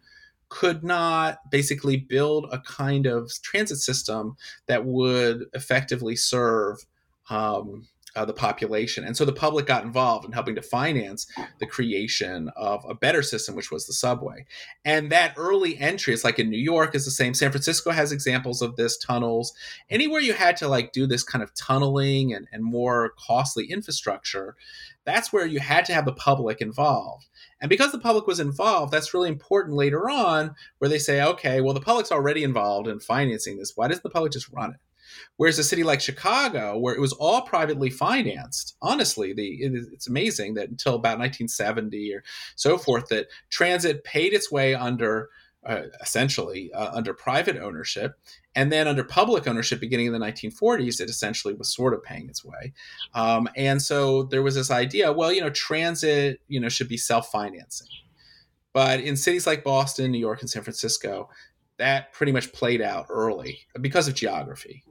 could 0.49 0.83
not 0.83 1.39
basically 1.51 1.97
build 1.97 2.47
a 2.53 2.59
kind 2.61 3.07
of 3.07 3.31
transit 3.43 3.79
system 3.79 4.37
that 4.67 4.85
would 4.85 5.45
effectively 5.53 6.17
serve 6.17 6.79
um, 7.29 7.87
uh, 8.17 8.25
the 8.25 8.33
population. 8.33 9.05
And 9.05 9.17
so 9.17 9.25
the 9.25 9.33
public 9.33 9.67
got 9.67 9.85
involved 9.85 10.25
in 10.25 10.33
helping 10.33 10.55
to 10.57 10.63
finance 10.63 11.27
the 11.59 11.67
creation 11.67 12.51
of 12.57 12.85
a 12.89 12.95
better 12.95 13.23
system, 13.23 13.55
which 13.55 13.71
was 13.71 13.87
the 13.87 13.93
subway. 13.93 14.47
And 14.85 15.11
that 15.13 15.35
early 15.37 15.79
entry, 15.79 16.13
it's 16.13 16.25
like 16.25 16.39
in 16.39 16.51
New 16.51 16.59
York 16.59 16.95
is 16.95 17.05
the 17.05 17.11
same. 17.11 17.35
San 17.35 17.51
Francisco 17.51 17.91
has 17.91 18.13
examples 18.13 18.63
of 18.63 18.77
this, 18.77 18.99
tunnels. 18.99 19.53
Anywhere 19.89 20.21
you 20.21 20.33
had 20.33 20.57
to 20.59 20.69
like 20.69 20.93
do 20.93 21.07
this 21.07 21.23
kind 21.23 21.43
of 21.43 21.55
tunneling 21.55 22.35
and, 22.35 22.49
and 22.53 22.65
more 22.65 23.13
costly 23.19 23.67
infrastructure, 23.71 24.57
that's 25.05 25.33
where 25.33 25.47
you 25.47 25.61
had 25.61 25.85
to 25.87 25.95
have 25.95 26.05
the 26.05 26.13
public 26.13 26.61
involved. 26.61 27.27
And 27.61 27.69
because 27.69 27.93
the 27.93 27.99
public 27.99 28.27
was 28.27 28.41
involved, 28.41 28.93
that's 28.93 29.15
really 29.15 29.29
important 29.29 29.77
later 29.77 30.09
on, 30.09 30.55
where 30.79 30.89
they 30.89 30.99
say, 30.99 31.23
okay, 31.23 31.61
well, 31.61 31.75
the 31.75 31.81
public's 31.81 32.13
already 32.13 32.43
involved 32.43 32.89
in 32.89 33.01
financing 33.01 33.59
this. 33.59 33.73
Why 33.75 33.89
doesn't 33.89 34.03
the 34.03 34.11
public 34.11 34.33
just 34.33 34.51
run 34.51 34.71
it? 34.71 34.81
Whereas 35.37 35.59
a 35.59 35.65
city 35.65 35.83
like 35.83 36.01
Chicago, 36.01 36.79
where 36.79 36.95
it 36.95 37.01
was 37.01 37.13
all 37.15 37.43
privately 37.43 37.91
financed, 37.91 38.77
honestly, 38.83 39.33
the 39.33 39.59
it's 39.63 40.09
amazing 40.09 40.55
that 40.55 40.69
until 40.69 40.95
about 40.95 41.19
1970 41.19 42.15
or 42.15 42.25
so 42.57 42.79
forth, 42.79 43.09
that 43.09 43.29
transit 43.49 44.05
paid 44.05 44.33
its 44.33 44.51
way 44.51 44.75
under 44.75 45.31
uh, 45.65 45.83
essentially 46.01 46.73
uh, 46.73 46.91
under 46.93 47.13
private 47.13 47.59
ownership, 47.59 48.19
and 48.55 48.73
then 48.73 48.89
under 48.89 49.05
public 49.05 49.47
ownership, 49.47 49.79
beginning 49.79 50.07
in 50.07 50.13
the 50.13 50.19
1940s, 50.19 51.01
it 51.01 51.11
essentially 51.11 51.55
was 51.55 51.73
sort 51.73 51.95
of 51.95 52.03
paying 52.03 52.29
its 52.29 52.45
way. 52.45 52.73
Um, 53.15 53.49
and 53.57 53.81
so 53.81 54.25
there 54.25 54.43
was 54.43 54.55
this 54.55 54.71
idea, 54.71 55.13
well, 55.13 55.33
you 55.33 55.41
know, 55.41 55.51
transit, 55.51 56.41
you 56.49 56.59
know, 56.61 56.69
should 56.69 56.89
be 56.89 56.97
self-financing. 56.97 57.89
But 58.73 59.01
in 59.01 59.17
cities 59.17 59.47
like 59.47 59.65
Boston, 59.65 60.11
New 60.13 60.19
York, 60.19 60.41
and 60.41 60.51
San 60.51 60.63
Francisco, 60.63 61.29
that 61.79 62.13
pretty 62.13 62.33
much 62.33 62.53
played 62.53 62.81
out 62.81 63.07
early 63.09 63.61
because 63.81 64.09
of 64.09 64.15
geography. 64.15 64.85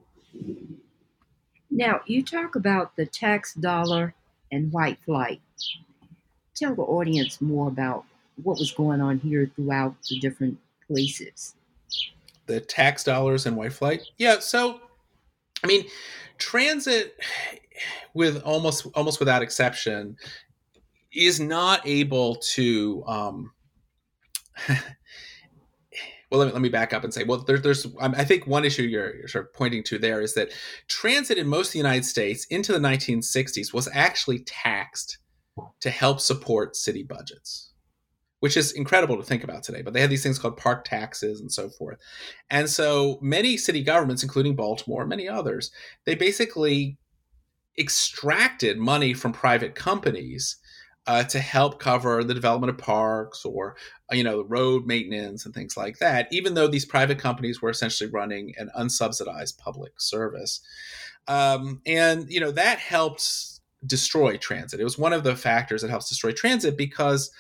Now, 1.70 2.02
you 2.06 2.24
talk 2.24 2.56
about 2.56 2.96
the 2.96 3.06
tax 3.06 3.54
dollar 3.54 4.14
and 4.52 4.72
white 4.72 5.00
flight. 5.06 5.42
Tell 6.56 6.76
the 6.76 6.82
audience 6.82 7.40
more 7.42 7.68
about 7.68 8.06
what 8.44 8.58
was 8.58 8.72
going 8.72 9.02
on 9.02 9.20
here 9.20 9.50
throughout 9.56 9.96
the 10.10 10.20
different 10.20 10.58
places. 10.88 11.56
The 12.48 12.60
tax 12.60 13.04
dollars 13.04 13.46
and 13.46 13.56
white 13.56 13.74
flight? 13.74 14.02
Yeah, 14.18 14.40
so 14.40 14.82
I 15.64 15.68
mean, 15.68 15.86
transit 16.38 17.18
with 18.14 18.42
almost 18.44 18.88
almost 18.96 19.20
without 19.20 19.42
exception 19.42 20.18
is 21.14 21.40
not 21.40 21.86
able 21.86 22.36
to 22.36 23.04
um, 23.08 23.52
well, 26.30 26.40
let 26.40 26.48
me, 26.48 26.54
let 26.54 26.62
me 26.62 26.70
back 26.70 26.94
up 26.94 27.04
and 27.04 27.14
say, 27.14 27.24
well, 27.24 27.40
there, 27.40 27.58
there's, 27.58 27.86
um, 28.00 28.14
I 28.16 28.24
think 28.24 28.46
one 28.46 28.66
issue 28.66 28.84
you're, 28.84 29.16
you're, 29.16 29.28
sort 29.28 29.46
of 29.46 29.54
pointing 29.54 29.84
to 29.86 29.98
there 29.98 30.22
is 30.22 30.36
that 30.36 30.52
transit 30.88 31.38
in 31.38 31.48
most 31.48 31.70
of 31.70 31.74
the 31.74 31.80
United 31.80 32.06
States 32.06 32.46
into 32.46 32.72
the 32.72 32.80
1960s 32.80 33.74
was 33.74 33.90
actually 33.94 34.40
taxed 34.40 35.18
to 35.82 35.90
help 35.90 36.20
support 36.20 36.76
city 36.76 37.04
budgets, 37.04 37.72
which 38.42 38.56
is 38.56 38.72
incredible 38.74 39.18
to 39.18 39.24
think 39.24 39.44
about 39.44 39.64
today. 39.64 39.82
But 39.82 39.94
they 39.94 40.02
had 40.02 40.12
these 40.12 40.24
things 40.24 40.38
called 40.38 40.58
park 40.58 40.86
taxes 40.86 41.42
and 41.42 41.52
so 41.52 41.70
forth. 41.70 42.00
And 42.50 42.70
so 42.70 43.18
many 43.22 43.58
city 43.58 43.84
governments, 43.84 44.24
including 44.24 44.56
Baltimore, 44.56 45.02
and 45.02 45.10
many 45.10 45.28
others, 45.28 45.72
they 46.06 46.16
basically 46.16 46.98
extracted 47.78 48.78
money 48.78 49.14
from 49.14 49.32
private 49.32 49.74
companies 49.74 50.58
uh, 51.10 51.24
to 51.24 51.40
help 51.40 51.80
cover 51.80 52.24
the 52.24 52.36
development 52.36 52.70
of 52.70 52.78
parks 52.78 53.44
or 53.44 53.76
uh, 54.12 54.16
you 54.16 54.24
know 54.24 54.44
road 54.44 54.86
maintenance 54.86 55.44
and 55.44 55.56
things 55.56 55.76
like 55.76 55.98
that 55.98 56.28
even 56.32 56.54
though 56.54 56.68
these 56.68 56.86
private 56.86 57.18
companies 57.18 57.64
were 57.64 57.72
essentially 57.72 58.08
running 58.12 58.54
an 58.60 58.70
unsubsidized 58.78 59.58
public 59.58 60.00
service 60.00 60.62
um, 61.28 61.82
and 61.88 62.30
you 62.30 62.40
know 62.40 62.52
that 62.52 62.78
helped 62.78 63.60
destroy 63.88 64.38
transit 64.38 64.80
it 64.80 64.84
was 64.84 65.00
one 65.00 65.12
of 65.12 65.24
the 65.24 65.36
factors 65.36 65.82
that 65.82 65.90
helps 65.90 66.10
destroy 66.10 66.32
transit 66.32 66.78
because 66.78 67.32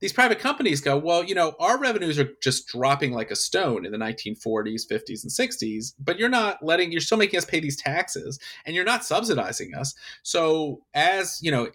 these 0.00 0.12
private 0.12 0.38
companies 0.38 0.82
go, 0.82 0.98
well, 0.98 1.24
you 1.24 1.34
know, 1.34 1.54
our 1.60 1.78
revenues 1.78 2.18
are 2.18 2.28
just 2.42 2.66
dropping 2.66 3.12
like 3.12 3.30
a 3.30 3.36
stone 3.36 3.86
in 3.86 3.92
the 3.92 3.96
1940s, 3.96 4.82
50s, 4.90 5.22
and 5.22 5.32
60s, 5.32 5.94
but 5.98 6.18
you're 6.18 6.28
not 6.28 6.62
letting, 6.62 6.92
you're 6.92 7.00
still 7.00 7.16
making 7.16 7.38
us 7.38 7.46
pay 7.46 7.58
these 7.58 7.80
taxes 7.80 8.38
and 8.66 8.74
you're 8.74 8.84
not 8.84 9.04
subsidizing 9.04 9.74
us. 9.74 9.94
So, 10.22 10.82
as, 10.92 11.38
you 11.40 11.50
know, 11.50 11.68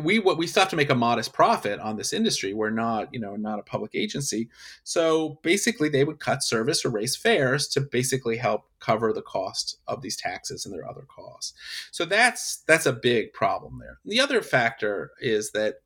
we 0.00 0.18
what 0.18 0.38
we 0.38 0.46
still 0.46 0.62
have 0.62 0.70
to 0.70 0.76
make 0.76 0.90
a 0.90 0.94
modest 0.94 1.32
profit 1.32 1.78
on 1.78 1.96
this 1.96 2.12
industry. 2.12 2.54
We're 2.54 2.70
not, 2.70 3.12
you 3.12 3.20
know, 3.20 3.36
not 3.36 3.58
a 3.58 3.62
public 3.62 3.94
agency. 3.94 4.48
So 4.82 5.38
basically, 5.42 5.88
they 5.88 6.04
would 6.04 6.20
cut 6.20 6.42
service 6.42 6.84
or 6.84 6.90
raise 6.90 7.16
fares 7.16 7.68
to 7.68 7.80
basically 7.80 8.36
help 8.36 8.64
cover 8.80 9.12
the 9.12 9.22
cost 9.22 9.78
of 9.86 10.02
these 10.02 10.16
taxes 10.16 10.64
and 10.64 10.74
their 10.74 10.88
other 10.88 11.06
costs. 11.08 11.52
So 11.90 12.04
that's 12.04 12.62
that's 12.66 12.86
a 12.86 12.92
big 12.92 13.32
problem 13.32 13.78
there. 13.78 13.98
The 14.04 14.20
other 14.20 14.42
factor 14.42 15.12
is 15.20 15.52
that 15.52 15.76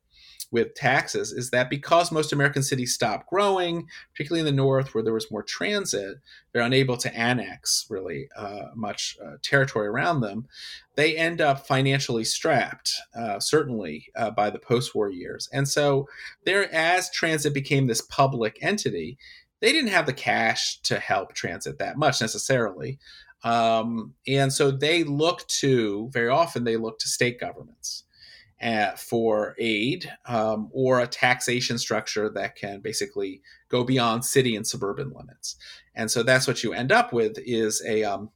with 0.51 0.73
taxes 0.73 1.31
is 1.31 1.51
that 1.51 1.69
because 1.69 2.11
most 2.11 2.33
American 2.33 2.63
cities 2.63 2.93
stopped 2.93 3.29
growing, 3.29 3.87
particularly 4.13 4.39
in 4.39 4.45
the 4.45 4.51
north 4.51 4.93
where 4.93 5.03
there 5.03 5.13
was 5.13 5.31
more 5.31 5.43
transit, 5.43 6.17
they're 6.51 6.63
unable 6.63 6.97
to 6.97 7.15
annex 7.15 7.85
really 7.89 8.27
uh, 8.35 8.67
much 8.75 9.17
uh, 9.23 9.37
territory 9.41 9.87
around 9.87 10.21
them. 10.21 10.47
They 10.95 11.15
end 11.15 11.39
up 11.39 11.67
financially 11.67 12.23
strapped, 12.23 12.93
uh, 13.15 13.39
certainly 13.39 14.07
uh, 14.15 14.31
by 14.31 14.49
the 14.49 14.59
post-war 14.59 15.09
years, 15.09 15.47
and 15.53 15.67
so 15.67 16.07
there, 16.45 16.73
as 16.73 17.11
transit 17.11 17.53
became 17.53 17.87
this 17.87 18.01
public 18.01 18.57
entity, 18.61 19.17
they 19.61 19.71
didn't 19.71 19.91
have 19.91 20.05
the 20.05 20.13
cash 20.13 20.79
to 20.81 20.99
help 20.99 21.33
transit 21.33 21.77
that 21.79 21.97
much 21.97 22.21
necessarily. 22.21 22.97
Um, 23.43 24.15
and 24.27 24.51
so 24.51 24.69
they 24.71 25.03
look 25.03 25.47
to 25.47 26.09
very 26.11 26.29
often 26.29 26.65
they 26.65 26.75
look 26.75 26.99
to 26.99 27.07
state 27.07 27.39
governments 27.39 28.03
for 28.97 29.55
aid 29.57 30.11
um, 30.25 30.69
or 30.71 30.99
a 30.99 31.07
taxation 31.07 31.77
structure 31.77 32.29
that 32.29 32.55
can 32.55 32.81
basically 32.81 33.41
go 33.69 33.83
beyond 33.83 34.25
city 34.25 34.55
and 34.55 34.67
suburban 34.67 35.11
limits. 35.15 35.55
And 35.95 36.11
so 36.11 36.23
that's 36.23 36.47
what 36.47 36.63
you 36.63 36.73
end 36.73 36.91
up 36.91 37.13
with 37.13 37.37
is 37.39 37.83
a 37.85 38.03
um, 38.03 38.29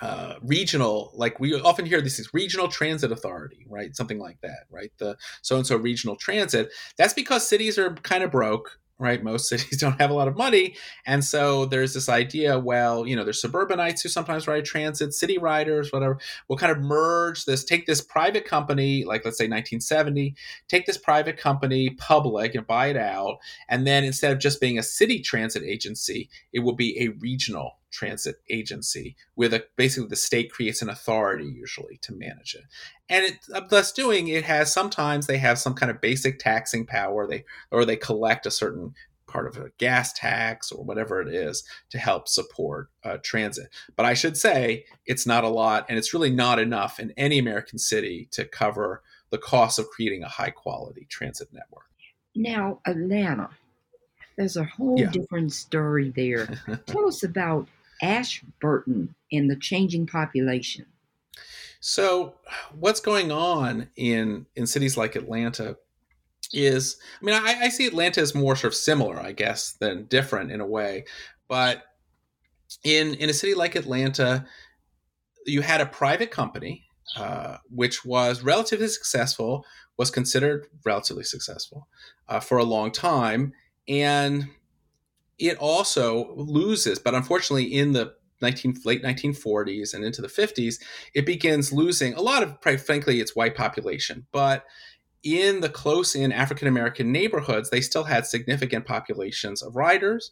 uh, 0.00 0.34
regional, 0.42 1.12
like 1.14 1.40
we 1.40 1.54
often 1.60 1.86
hear 1.86 2.00
this 2.00 2.18
is 2.18 2.32
regional 2.32 2.68
transit 2.68 3.10
authority, 3.10 3.66
right? 3.68 3.96
Something 3.96 4.18
like 4.18 4.40
that, 4.42 4.66
right? 4.70 4.92
The 4.98 5.16
so 5.42 5.56
and 5.56 5.66
so 5.66 5.76
regional 5.76 6.16
transit. 6.16 6.72
That's 6.96 7.14
because 7.14 7.48
cities 7.48 7.78
are 7.78 7.94
kind 7.94 8.22
of 8.22 8.30
broke 8.30 8.78
right? 8.98 9.22
Most 9.22 9.48
cities 9.48 9.76
don't 9.80 10.00
have 10.00 10.10
a 10.10 10.14
lot 10.14 10.28
of 10.28 10.36
money. 10.36 10.76
And 11.06 11.24
so 11.24 11.66
there's 11.66 11.94
this 11.94 12.08
idea, 12.08 12.58
well, 12.58 13.06
you 13.06 13.14
know, 13.14 13.24
there's 13.24 13.40
suburbanites 13.40 14.02
who 14.02 14.08
sometimes 14.08 14.48
ride 14.48 14.64
transit, 14.64 15.14
city 15.14 15.38
riders, 15.38 15.92
whatever. 15.92 16.18
We'll 16.48 16.58
kind 16.58 16.72
of 16.72 16.80
merge 16.80 17.44
this, 17.44 17.64
take 17.64 17.86
this 17.86 18.00
private 18.00 18.44
company, 18.44 19.04
like 19.04 19.24
let's 19.24 19.38
say 19.38 19.44
1970, 19.44 20.34
take 20.66 20.86
this 20.86 20.98
private 20.98 21.36
company 21.36 21.90
public 21.90 22.54
and 22.54 22.66
buy 22.66 22.88
it 22.88 22.96
out. 22.96 23.38
And 23.68 23.86
then 23.86 24.04
instead 24.04 24.32
of 24.32 24.38
just 24.38 24.60
being 24.60 24.78
a 24.78 24.82
city 24.82 25.20
transit 25.20 25.62
agency, 25.62 26.28
it 26.52 26.60
will 26.60 26.76
be 26.76 27.00
a 27.00 27.08
regional 27.08 27.78
transit 27.90 28.36
agency 28.50 29.16
where 29.34 29.48
the 29.48 29.64
basically 29.76 30.08
the 30.08 30.16
state 30.16 30.52
creates 30.52 30.82
an 30.82 30.88
authority 30.88 31.44
usually 31.44 31.98
to 32.02 32.12
manage 32.12 32.54
it. 32.54 32.64
And 33.08 33.24
it 33.24 33.38
uh, 33.54 33.60
thus 33.68 33.92
doing 33.92 34.28
it 34.28 34.44
has 34.44 34.72
sometimes 34.72 35.26
they 35.26 35.38
have 35.38 35.58
some 35.58 35.74
kind 35.74 35.90
of 35.90 36.00
basic 36.00 36.38
taxing 36.38 36.86
power. 36.86 37.26
They 37.26 37.44
or 37.70 37.84
they 37.84 37.96
collect 37.96 38.46
a 38.46 38.50
certain 38.50 38.94
part 39.26 39.46
of 39.46 39.62
a 39.62 39.70
gas 39.78 40.12
tax 40.12 40.72
or 40.72 40.84
whatever 40.84 41.20
it 41.20 41.28
is 41.28 41.62
to 41.90 41.98
help 41.98 42.28
support 42.28 42.88
uh, 43.04 43.18
transit. 43.22 43.68
But 43.96 44.06
i 44.06 44.14
should 44.14 44.36
say 44.36 44.84
it's 45.06 45.26
not 45.26 45.44
a 45.44 45.48
lot 45.48 45.86
and 45.88 45.98
it's 45.98 46.14
really 46.14 46.30
not 46.30 46.58
enough 46.58 46.98
in 46.98 47.12
any 47.16 47.38
american 47.38 47.78
city 47.78 48.28
to 48.32 48.44
cover 48.44 49.02
the 49.30 49.38
cost 49.38 49.78
of 49.78 49.90
creating 49.90 50.22
a 50.22 50.28
high 50.28 50.50
quality 50.50 51.06
transit 51.10 51.48
network. 51.52 51.84
Now 52.34 52.80
atlanta 52.86 53.50
there's 54.38 54.56
a 54.56 54.64
whole 54.64 54.98
yeah. 54.98 55.10
different 55.10 55.52
story 55.52 56.10
there. 56.14 56.46
Tell 56.86 57.06
us 57.08 57.24
about 57.24 57.66
Ashburton 58.02 59.14
and 59.32 59.50
the 59.50 59.56
changing 59.56 60.06
population? 60.06 60.86
So, 61.80 62.34
what's 62.78 63.00
going 63.00 63.30
on 63.30 63.88
in 63.96 64.46
in 64.56 64.66
cities 64.66 64.96
like 64.96 65.14
Atlanta 65.14 65.76
is 66.52 66.96
I 67.20 67.24
mean, 67.24 67.34
I, 67.34 67.64
I 67.64 67.68
see 67.68 67.86
Atlanta 67.86 68.20
as 68.20 68.34
more 68.34 68.56
sort 68.56 68.72
of 68.72 68.76
similar, 68.76 69.18
I 69.20 69.32
guess, 69.32 69.72
than 69.72 70.06
different 70.06 70.50
in 70.50 70.60
a 70.60 70.66
way. 70.66 71.04
But 71.46 71.84
in 72.84 73.14
in 73.14 73.30
a 73.30 73.34
city 73.34 73.54
like 73.54 73.76
Atlanta, 73.76 74.46
you 75.46 75.62
had 75.62 75.80
a 75.80 75.86
private 75.86 76.30
company 76.30 76.88
uh, 77.16 77.58
which 77.70 78.04
was 78.04 78.42
relatively 78.42 78.88
successful, 78.88 79.64
was 79.96 80.10
considered 80.10 80.66
relatively 80.84 81.24
successful 81.24 81.88
uh, 82.28 82.40
for 82.40 82.58
a 82.58 82.64
long 82.64 82.92
time, 82.92 83.52
and 83.86 84.48
it 85.38 85.56
also 85.58 86.34
loses. 86.34 86.98
But 86.98 87.14
unfortunately, 87.14 87.64
in 87.64 87.92
the 87.92 88.14
19, 88.40 88.78
late 88.84 89.02
1940s 89.02 89.94
and 89.94 90.04
into 90.04 90.22
the 90.22 90.28
50s, 90.28 90.76
it 91.14 91.26
begins 91.26 91.72
losing 91.72 92.14
a 92.14 92.20
lot 92.20 92.42
of, 92.42 92.60
frankly, 92.60 93.20
its 93.20 93.34
white 93.34 93.56
population. 93.56 94.26
But 94.32 94.64
in 95.22 95.60
the 95.60 95.68
close 95.68 96.14
in 96.14 96.32
African 96.32 96.68
American 96.68 97.10
neighborhoods, 97.10 97.70
they 97.70 97.80
still 97.80 98.04
had 98.04 98.26
significant 98.26 98.86
populations 98.86 99.62
of 99.62 99.76
riders. 99.76 100.30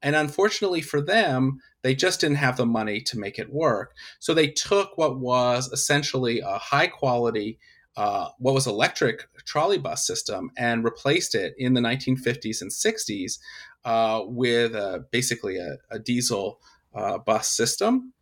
And 0.00 0.14
unfortunately 0.14 0.80
for 0.80 1.00
them, 1.00 1.58
they 1.82 1.94
just 1.94 2.20
didn't 2.20 2.36
have 2.36 2.56
the 2.56 2.66
money 2.66 3.00
to 3.02 3.18
make 3.18 3.38
it 3.38 3.52
work. 3.52 3.94
So 4.20 4.34
they 4.34 4.48
took 4.48 4.96
what 4.96 5.18
was 5.18 5.68
essentially 5.72 6.40
a 6.40 6.58
high 6.58 6.86
quality, 6.86 7.58
uh, 7.96 8.28
what 8.38 8.54
was 8.54 8.66
electric 8.66 9.28
trolley 9.44 9.78
bus 9.78 10.06
system 10.06 10.50
and 10.56 10.84
replaced 10.84 11.34
it 11.34 11.54
in 11.58 11.74
the 11.74 11.80
1950s 11.80 12.62
and 12.62 12.70
60s 12.70 13.38
uh, 13.84 14.22
with 14.24 14.74
basically 15.10 15.56
a, 15.58 15.76
a 15.90 15.98
diesel 15.98 16.60
uh, 16.94 17.18
bus 17.18 17.48
system. 17.48 18.12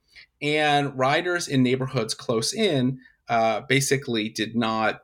And 0.42 0.96
riders 0.98 1.48
in 1.48 1.62
neighborhoods 1.62 2.14
close 2.14 2.52
in 2.52 2.98
uh, 3.28 3.62
basically 3.68 4.28
did 4.28 4.54
not 4.54 5.02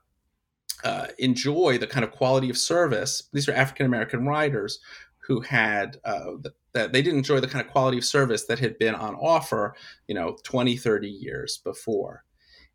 uh, 0.85 1.07
enjoy 1.19 1.79
the 1.79 1.87
kind 1.87 2.05
of 2.05 2.11
quality 2.11 2.51
of 2.51 2.59
service. 2.59 3.29
These 3.33 3.49
are 3.49 3.53
African 3.55 3.87
American 3.87 4.27
riders 4.27 4.81
who 5.27 5.41
had 5.41 5.99
uh, 6.05 6.33
that 6.73 6.93
they 6.93 7.03
didn't 7.03 7.19
enjoy 7.19 7.41
the 7.41 7.49
kind 7.49 7.65
of 7.65 7.71
quality 7.71 7.99
of 7.99 8.05
service 8.05 8.47
that 8.47 8.59
had 8.59 8.79
been 8.79 8.95
on 8.95 9.15
offer, 9.15 9.75
you 10.09 10.15
know, 10.15 10.37
20, 10.43 10.77
30 10.77 11.09
years 11.09 11.59
before. 11.59 12.25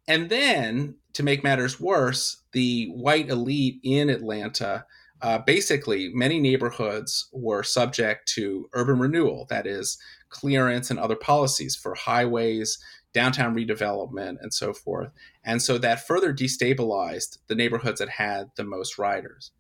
And 0.08 0.30
then 0.30 0.96
to 1.14 1.24
make 1.24 1.44
matters 1.44 1.80
worse, 1.80 2.44
the 2.54 2.88
white 2.88 3.30
elite 3.30 3.80
in 3.84 4.10
Atlanta 4.10 4.86
uh, 5.22 5.40
basically, 5.40 6.12
many 6.14 6.40
neighborhoods 6.40 7.28
were 7.32 7.64
subject 7.64 8.28
to 8.36 8.70
urban 8.74 9.00
renewal, 9.00 9.46
that 9.50 9.66
is, 9.66 9.98
clearance 10.30 10.90
and 10.92 11.00
other 11.00 11.16
policies 11.16 11.76
for 11.76 11.96
highways, 11.96 12.78
downtown 13.14 13.56
redevelopment, 13.56 14.38
and 14.42 14.54
so 14.54 14.74
forth. 14.74 15.10
And 15.44 15.62
so 15.62 15.78
that 15.80 16.06
further 16.06 16.34
destabilized 16.34 17.40
the 17.48 17.56
neighborhoods 17.56 18.00
that 18.00 18.10
had 18.10 18.52
the 18.56 18.64
most 18.64 18.98
riders. 18.98 19.52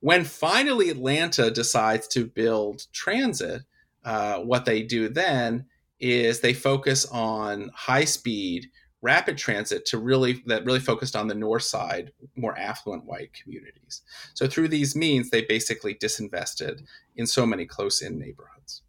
When 0.00 0.24
finally 0.24 0.90
Atlanta 0.90 1.50
decides 1.50 2.06
to 2.08 2.26
build 2.26 2.86
transit, 2.92 3.62
uh, 4.04 4.38
what 4.40 4.64
they 4.64 4.82
do 4.82 5.08
then 5.08 5.66
is 6.00 6.40
they 6.40 6.52
focus 6.52 7.06
on 7.06 7.70
high 7.74 8.04
speed 8.04 8.66
rapid 9.04 9.36
transit 9.36 9.84
to 9.84 9.98
really 9.98 10.42
that 10.46 10.64
really 10.64 10.80
focused 10.80 11.14
on 11.14 11.28
the 11.28 11.34
north 11.34 11.62
side 11.62 12.10
more 12.36 12.58
affluent 12.58 13.04
white 13.04 13.30
communities. 13.34 14.02
So 14.32 14.48
through 14.48 14.68
these 14.68 14.96
means 14.96 15.28
they 15.28 15.42
basically 15.42 15.94
disinvested 15.94 16.80
in 17.14 17.26
so 17.26 17.44
many 17.44 17.66
close 17.66 18.00
in 18.00 18.18
neighborhoods. 18.18 18.82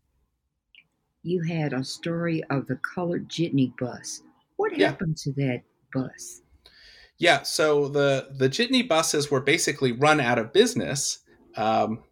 You 1.22 1.44
had 1.44 1.74
a 1.74 1.84
story 1.84 2.42
of 2.50 2.66
the 2.68 2.78
colored 2.78 3.28
jitney 3.30 3.74
bus. 3.78 4.22
What 4.56 4.78
yeah. 4.78 4.88
happened 4.88 5.18
to 5.18 5.34
that 5.34 5.64
bus? 5.94 6.42
Yeah 7.18 7.44
so 7.44 7.90
the 7.90 8.30
the 8.38 8.48
jitney 8.50 8.88
buses 8.88 9.30
were 9.30 9.42
basically 9.42 9.92
run 9.92 10.22
out 10.22 10.40
of 10.40 10.54
business. 10.54 11.20
Um, 11.58 12.04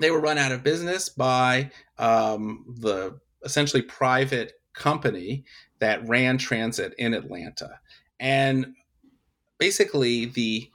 they 0.00 0.10
were 0.10 0.20
run 0.20 0.38
out 0.38 0.52
of 0.52 0.64
business 0.64 1.08
by 1.08 1.70
um, 1.98 2.64
the 2.80 3.20
essentially 3.44 3.82
private 3.82 4.59
company 4.74 5.44
that 5.78 6.06
ran 6.08 6.38
transit 6.38 6.94
in 6.98 7.14
Atlanta. 7.14 7.80
And 8.18 8.74
basically, 9.58 10.26
the 10.26 10.70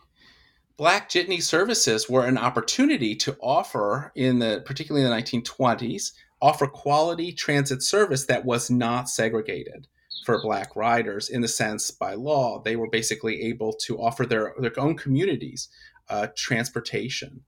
black 0.78 1.10
jitney 1.10 1.42
services 1.42 2.10
were 2.10 2.26
an 2.26 2.38
opportunity 2.38 3.16
to 3.16 3.38
offer 3.42 4.12
in 4.16 4.40
the 4.40 4.62
particularly 4.66 5.06
in 5.06 5.12
the 5.12 5.42
1920s 5.42 6.12
offer 6.42 6.68
quality 6.68 7.32
transit 7.32 7.82
service 7.82 8.26
that 8.26 8.46
was 8.46 8.70
not 8.70 9.10
segregated 9.10 9.88
for 10.26 10.42
black 10.42 10.76
riders 10.76 11.30
in 11.30 11.42
the 11.42 11.48
sense 11.48 11.92
by 11.92 12.14
law 12.14 12.62
they 12.62 12.76
were 12.76 12.90
basically 12.90 13.42
able 13.44 13.74
to 13.74 13.98
offer 13.98 14.26
their, 14.26 14.54
their 14.60 14.78
own 14.78 14.98
communities 14.98 15.70
uh, 16.10 16.28
transportation 16.36 17.42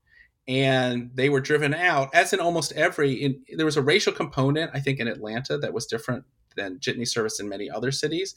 and 0.47 1.12
they 1.13 1.27
were 1.27 1.41
driven 1.41 1.73
out 1.73 2.10
as 2.13 2.31
in 2.31 2.39
almost 2.39 2.71
every 2.73 3.13
in, 3.13 3.43
there 3.57 3.65
was 3.65 3.77
a 3.77 3.81
racial 3.81 4.13
component 4.13 4.71
i 4.73 4.79
think 4.79 4.99
in 4.99 5.07
atlanta 5.07 5.57
that 5.57 5.73
was 5.73 5.86
different 5.86 6.23
than 6.57 6.79
jitney 6.79 7.07
service 7.07 7.39
in 7.39 7.47
many 7.47 7.69
other 7.69 7.91
cities. 7.91 8.35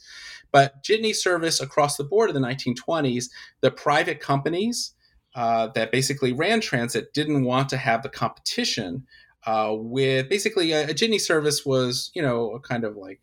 But 0.51 0.83
jitney 0.83 1.13
service 1.13 1.59
across 1.59 1.97
the 1.97 2.03
board 2.03 2.29
in 2.29 2.41
the 2.41 2.47
1920s 2.47 3.25
the 3.61 3.71
private 3.71 4.19
companies 4.19 4.93
uh, 5.35 5.67
that 5.75 5.91
basically 5.91 6.33
ran 6.33 6.61
transit 6.61 7.13
didn't 7.13 7.43
want 7.43 7.69
to 7.69 7.77
have 7.77 8.03
the 8.03 8.09
competition 8.09 9.05
uh, 9.45 9.73
with 9.75 10.29
basically 10.29 10.71
a, 10.71 10.89
a, 10.89 10.93
jitney 10.93 11.19
service 11.19 11.65
was 11.65 12.11
you 12.13 12.21
know 12.21 12.51
a 12.51 12.59
kind 12.59 12.83
of 12.83 12.95
like 12.95 13.21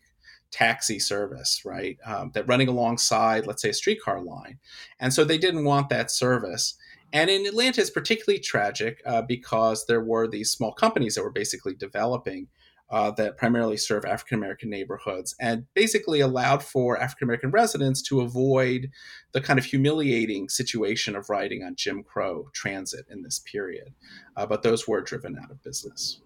taxi 0.51 0.99
service 0.99 1.61
right? 1.65 1.97
Um, 2.05 2.31
that 2.33 2.47
running 2.47 2.67
alongside 2.67 3.47
let's 3.47 3.61
say 3.61 3.69
a 3.69 3.73
streetcar 3.73 4.21
line. 4.21 4.59
And 4.99 5.13
so 5.13 5.23
they 5.23 5.37
didn't 5.37 5.63
want 5.63 5.89
that 5.89 6.11
service. 6.11 6.75
And 7.11 7.29
in 7.29 7.45
Atlanta, 7.45 7.81
it's 7.81 7.89
particularly 7.89 8.39
tragic 8.39 9.01
uh, 9.05 9.23
because 9.23 9.85
there 9.85 10.03
were 10.03 10.27
these 10.27 10.51
small 10.51 10.73
companies 10.73 11.15
that 11.15 11.23
were 11.23 11.31
basically 11.31 11.73
developing 11.73 12.47
uh, 12.91 13.11
that 13.11 13.37
primarily 13.37 13.77
serve 13.77 14.03
African 14.03 14.37
American 14.37 14.69
neighborhoods 14.69 15.35
and 15.39 15.65
basically 15.73 16.19
allowed 16.19 16.63
for 16.63 16.97
African 16.97 17.25
American 17.25 17.51
residents 17.51 18.01
to 18.03 18.21
avoid 18.21 18.89
the 19.31 19.41
kind 19.41 19.59
of 19.59 19.65
humiliating 19.65 20.49
situation 20.49 21.15
of 21.15 21.29
riding 21.29 21.63
on 21.63 21.75
Jim 21.75 22.03
Crow 22.03 22.49
transit 22.53 23.05
in 23.09 23.21
this 23.21 23.39
period. 23.39 23.93
Uh, 24.35 24.45
but 24.45 24.63
those 24.63 24.87
were 24.87 25.01
driven 25.01 25.37
out 25.37 25.51
of 25.51 25.61
business. 25.63 26.21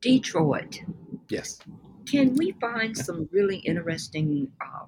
Detroit. 0.00 0.80
Yes. 1.30 1.58
Can 2.06 2.34
we 2.36 2.52
find 2.60 2.96
some 2.96 3.28
really 3.32 3.58
interesting 3.58 4.50
uh, 4.60 4.86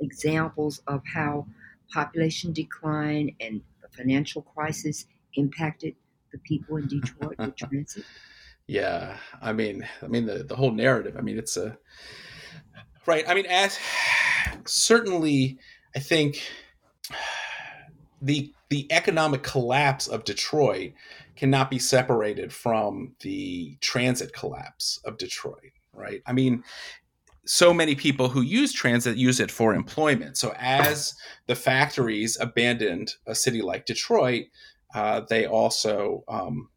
examples 0.00 0.80
of 0.86 1.02
how 1.12 1.46
population 1.92 2.52
decline 2.52 3.34
and 3.40 3.60
the 3.82 3.88
financial 3.96 4.42
crisis 4.42 5.06
impacted 5.34 5.94
the 6.32 6.38
people 6.38 6.76
in 6.76 6.86
Detroit 6.86 7.36
with 7.38 7.56
transit? 7.56 8.04
Yeah, 8.66 9.16
I 9.42 9.52
mean, 9.52 9.86
I 10.02 10.06
mean 10.06 10.26
the 10.26 10.44
the 10.44 10.56
whole 10.56 10.72
narrative. 10.72 11.16
I 11.18 11.20
mean, 11.20 11.38
it's 11.38 11.56
a 11.56 11.76
right. 13.06 13.24
I 13.28 13.34
mean, 13.34 13.46
as 13.46 13.78
certainly, 14.64 15.58
I 15.94 15.98
think 15.98 16.42
the 18.22 18.52
the 18.70 18.90
economic 18.90 19.42
collapse 19.42 20.06
of 20.06 20.24
Detroit 20.24 20.92
cannot 21.36 21.70
be 21.70 21.78
separated 21.78 22.52
from 22.52 23.14
the 23.20 23.76
transit 23.80 24.32
collapse 24.32 24.98
of 25.04 25.18
Detroit. 25.18 25.72
Right. 25.92 26.22
I 26.26 26.32
mean, 26.32 26.64
so 27.46 27.74
many 27.74 27.94
people 27.94 28.28
who 28.28 28.40
use 28.40 28.72
transit 28.72 29.16
use 29.16 29.40
it 29.40 29.50
for 29.50 29.74
employment. 29.74 30.36
So 30.36 30.54
as 30.58 31.14
the 31.46 31.54
factories 31.54 32.38
abandoned 32.40 33.12
a 33.26 33.34
city 33.34 33.62
like 33.62 33.86
Detroit, 33.86 34.46
uh, 34.94 35.22
they 35.28 35.46
also 35.46 36.24
um, 36.28 36.68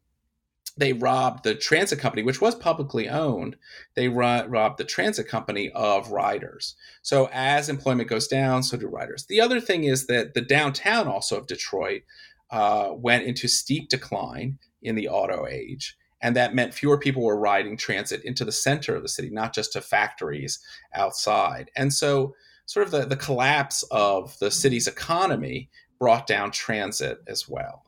they 0.78 0.92
robbed 0.92 1.44
the 1.44 1.54
transit 1.54 1.98
company, 1.98 2.22
which 2.22 2.40
was 2.40 2.54
publicly 2.54 3.08
owned. 3.08 3.56
They 3.94 4.08
ro- 4.08 4.46
robbed 4.46 4.78
the 4.78 4.84
transit 4.84 5.28
company 5.28 5.70
of 5.74 6.10
riders. 6.10 6.76
So 7.02 7.28
as 7.32 7.68
employment 7.68 8.08
goes 8.08 8.28
down, 8.28 8.62
so 8.62 8.76
do 8.76 8.86
riders. 8.86 9.26
The 9.26 9.40
other 9.40 9.60
thing 9.60 9.84
is 9.84 10.06
that 10.06 10.34
the 10.34 10.40
downtown 10.40 11.08
also 11.08 11.36
of 11.36 11.46
Detroit 11.46 12.02
uh, 12.50 12.90
went 12.92 13.24
into 13.24 13.48
steep 13.48 13.88
decline 13.88 14.58
in 14.82 14.94
the 14.94 15.08
auto 15.08 15.46
age 15.46 15.96
and 16.20 16.34
that 16.36 16.54
meant 16.54 16.74
fewer 16.74 16.98
people 16.98 17.22
were 17.22 17.38
riding 17.38 17.76
transit 17.76 18.24
into 18.24 18.44
the 18.44 18.52
center 18.52 18.96
of 18.96 19.02
the 19.02 19.08
city 19.08 19.28
not 19.30 19.54
just 19.54 19.72
to 19.72 19.80
factories 19.80 20.60
outside 20.94 21.70
and 21.76 21.92
so 21.92 22.34
sort 22.66 22.86
of 22.86 22.90
the, 22.90 23.04
the 23.04 23.16
collapse 23.16 23.82
of 23.90 24.38
the 24.38 24.50
city's 24.50 24.86
economy 24.86 25.68
brought 25.98 26.26
down 26.26 26.50
transit 26.50 27.18
as 27.26 27.48
well 27.48 27.84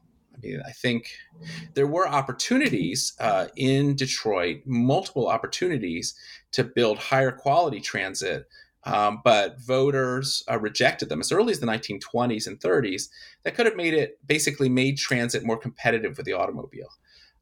i 0.66 0.72
think 0.72 1.10
there 1.74 1.86
were 1.86 2.08
opportunities 2.08 3.14
uh, 3.20 3.46
in 3.56 3.94
detroit 3.96 4.58
multiple 4.66 5.28
opportunities 5.28 6.14
to 6.52 6.64
build 6.64 6.98
higher 6.98 7.32
quality 7.32 7.80
transit 7.80 8.46
um, 8.84 9.20
but 9.24 9.60
voters 9.60 10.42
uh, 10.50 10.58
rejected 10.58 11.10
them 11.10 11.20
as 11.20 11.30
early 11.30 11.52
as 11.52 11.60
the 11.60 11.66
1920s 11.66 12.46
and 12.46 12.60
30s 12.60 13.08
that 13.42 13.54
could 13.54 13.66
have 13.66 13.76
made 13.76 13.94
it 13.94 14.18
basically 14.26 14.68
made 14.68 14.96
transit 14.96 15.44
more 15.44 15.58
competitive 15.58 16.16
with 16.16 16.26
the 16.26 16.32
automobile 16.32 16.88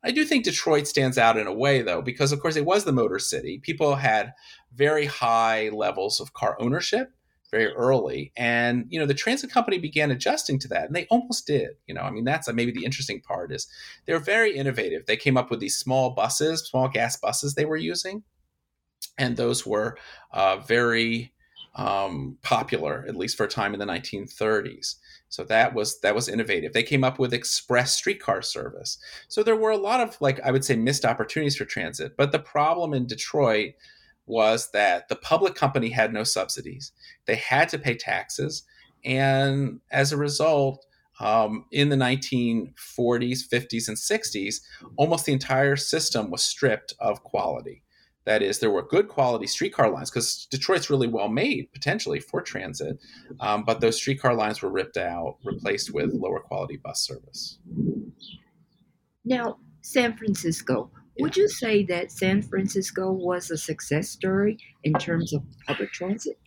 I 0.02 0.12
do 0.12 0.24
think 0.24 0.44
Detroit 0.44 0.86
stands 0.86 1.18
out 1.18 1.36
in 1.36 1.46
a 1.46 1.52
way, 1.52 1.82
though, 1.82 2.02
because 2.02 2.30
of 2.32 2.40
course 2.40 2.56
it 2.56 2.64
was 2.64 2.84
the 2.84 2.92
motor 2.92 3.18
city. 3.18 3.58
People 3.58 3.96
had 3.96 4.32
very 4.72 5.06
high 5.06 5.70
levels 5.70 6.20
of 6.20 6.34
car 6.34 6.56
ownership. 6.60 7.12
Very 7.50 7.72
early. 7.72 8.32
And, 8.36 8.86
you 8.88 8.98
know, 8.98 9.06
the 9.06 9.14
transit 9.14 9.50
company 9.50 9.78
began 9.78 10.10
adjusting 10.10 10.58
to 10.60 10.68
that 10.68 10.86
and 10.86 10.94
they 10.94 11.06
almost 11.06 11.46
did. 11.46 11.70
You 11.86 11.94
know, 11.94 12.02
I 12.02 12.10
mean, 12.10 12.24
that's 12.24 12.52
maybe 12.52 12.72
the 12.72 12.84
interesting 12.84 13.20
part 13.20 13.52
is 13.52 13.66
they're 14.06 14.18
very 14.18 14.56
innovative. 14.56 15.06
They 15.06 15.16
came 15.16 15.36
up 15.36 15.50
with 15.50 15.60
these 15.60 15.76
small 15.76 16.10
buses, 16.10 16.66
small 16.66 16.88
gas 16.88 17.16
buses 17.16 17.54
they 17.54 17.64
were 17.64 17.76
using. 17.76 18.22
And 19.16 19.36
those 19.36 19.66
were 19.66 19.96
uh, 20.32 20.58
very 20.58 21.32
um, 21.74 22.36
popular, 22.42 23.04
at 23.08 23.16
least 23.16 23.36
for 23.36 23.44
a 23.44 23.48
time 23.48 23.72
in 23.72 23.80
the 23.80 23.86
1930s. 23.86 24.96
So 25.30 25.44
that 25.44 25.74
was 25.74 26.00
that 26.00 26.14
was 26.14 26.28
innovative. 26.28 26.72
They 26.72 26.82
came 26.82 27.04
up 27.04 27.18
with 27.18 27.34
express 27.34 27.94
streetcar 27.94 28.42
service. 28.42 28.98
So 29.28 29.42
there 29.42 29.56
were 29.56 29.70
a 29.70 29.76
lot 29.76 30.00
of 30.00 30.16
like 30.20 30.40
I 30.40 30.50
would 30.50 30.64
say 30.64 30.74
missed 30.74 31.04
opportunities 31.04 31.56
for 31.56 31.66
transit. 31.66 32.16
But 32.16 32.32
the 32.32 32.38
problem 32.38 32.94
in 32.94 33.06
Detroit 33.06 33.74
was 34.28 34.70
that 34.72 35.08
the 35.08 35.16
public 35.16 35.54
company 35.54 35.90
had 35.90 36.12
no 36.12 36.24
subsidies. 36.24 36.92
They 37.26 37.36
had 37.36 37.68
to 37.70 37.78
pay 37.78 37.94
taxes. 37.94 38.64
And 39.04 39.80
as 39.90 40.12
a 40.12 40.16
result, 40.16 40.84
um, 41.20 41.64
in 41.72 41.88
the 41.88 41.96
1940s, 41.96 43.48
50s, 43.48 43.88
and 43.88 43.96
60s, 43.96 44.60
almost 44.96 45.26
the 45.26 45.32
entire 45.32 45.76
system 45.76 46.30
was 46.30 46.42
stripped 46.42 46.94
of 47.00 47.22
quality. 47.24 47.82
That 48.24 48.42
is, 48.42 48.58
there 48.58 48.70
were 48.70 48.82
good 48.82 49.08
quality 49.08 49.46
streetcar 49.46 49.90
lines 49.90 50.10
because 50.10 50.46
Detroit's 50.50 50.90
really 50.90 51.08
well 51.08 51.28
made 51.28 51.72
potentially 51.72 52.20
for 52.20 52.42
transit, 52.42 52.98
um, 53.40 53.64
but 53.64 53.80
those 53.80 53.96
streetcar 53.96 54.34
lines 54.34 54.60
were 54.60 54.70
ripped 54.70 54.98
out, 54.98 55.38
replaced 55.44 55.94
with 55.94 56.12
lower 56.12 56.40
quality 56.40 56.76
bus 56.76 57.00
service. 57.00 57.58
Now, 59.24 59.56
San 59.80 60.16
Francisco. 60.16 60.90
Would 61.20 61.36
you 61.36 61.48
say 61.48 61.84
that 61.84 62.12
San 62.12 62.42
Francisco 62.42 63.10
was 63.10 63.50
a 63.50 63.58
success 63.58 64.08
story 64.08 64.58
in 64.84 64.92
terms 64.94 65.32
of 65.32 65.42
public 65.66 65.92
transit? 65.92 66.38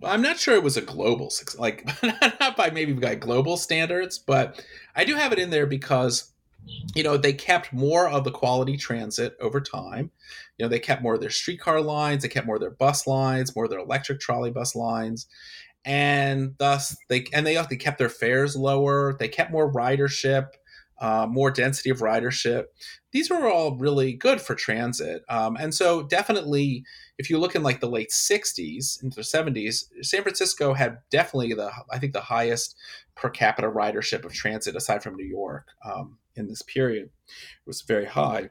Well, 0.00 0.12
I'm 0.12 0.22
not 0.22 0.38
sure 0.38 0.54
it 0.54 0.62
was 0.62 0.76
a 0.76 0.82
global 0.82 1.30
success, 1.30 1.58
like 1.60 1.86
not 2.40 2.56
by 2.56 2.70
maybe 2.70 2.92
by 2.94 3.14
global 3.14 3.56
standards, 3.56 4.18
but 4.18 4.64
I 4.96 5.04
do 5.04 5.14
have 5.14 5.32
it 5.32 5.38
in 5.38 5.50
there 5.50 5.66
because 5.66 6.32
you 6.94 7.02
know 7.02 7.16
they 7.16 7.32
kept 7.32 7.72
more 7.72 8.08
of 8.08 8.24
the 8.24 8.30
quality 8.30 8.76
transit 8.76 9.36
over 9.40 9.60
time. 9.60 10.10
You 10.58 10.64
know 10.64 10.68
they 10.68 10.80
kept 10.80 11.02
more 11.02 11.14
of 11.14 11.20
their 11.20 11.30
streetcar 11.30 11.80
lines, 11.80 12.22
they 12.22 12.28
kept 12.28 12.46
more 12.46 12.56
of 12.56 12.62
their 12.62 12.70
bus 12.70 13.06
lines, 13.06 13.54
more 13.54 13.64
of 13.64 13.70
their 13.70 13.80
electric 13.80 14.20
trolley 14.20 14.50
bus 14.50 14.74
lines, 14.74 15.26
and 15.84 16.54
thus 16.58 16.96
they 17.08 17.26
and 17.32 17.46
they, 17.46 17.62
they 17.68 17.76
kept 17.76 17.98
their 17.98 18.08
fares 18.08 18.56
lower. 18.56 19.14
They 19.18 19.28
kept 19.28 19.52
more 19.52 19.70
ridership 19.70 20.48
uh, 21.00 21.26
more 21.28 21.50
density 21.50 21.90
of 21.90 21.98
ridership. 21.98 22.64
These 23.12 23.30
were 23.30 23.50
all 23.50 23.76
really 23.76 24.12
good 24.12 24.40
for 24.40 24.54
transit. 24.54 25.22
Um, 25.28 25.56
and 25.56 25.74
so, 25.74 26.02
definitely, 26.02 26.84
if 27.18 27.30
you 27.30 27.38
look 27.38 27.54
in 27.54 27.62
like 27.62 27.80
the 27.80 27.88
late 27.88 28.10
60s 28.10 29.02
into 29.02 29.16
the 29.16 29.22
70s, 29.22 29.84
San 30.02 30.22
Francisco 30.22 30.74
had 30.74 30.98
definitely 31.10 31.54
the, 31.54 31.70
I 31.92 31.98
think, 31.98 32.12
the 32.12 32.20
highest 32.20 32.76
per 33.14 33.30
capita 33.30 33.68
ridership 33.68 34.24
of 34.24 34.32
transit 34.32 34.76
aside 34.76 35.02
from 35.02 35.16
New 35.16 35.26
York 35.26 35.68
um, 35.84 36.18
in 36.36 36.48
this 36.48 36.62
period. 36.62 37.04
It 37.06 37.66
was 37.66 37.82
very 37.82 38.06
high. 38.06 38.50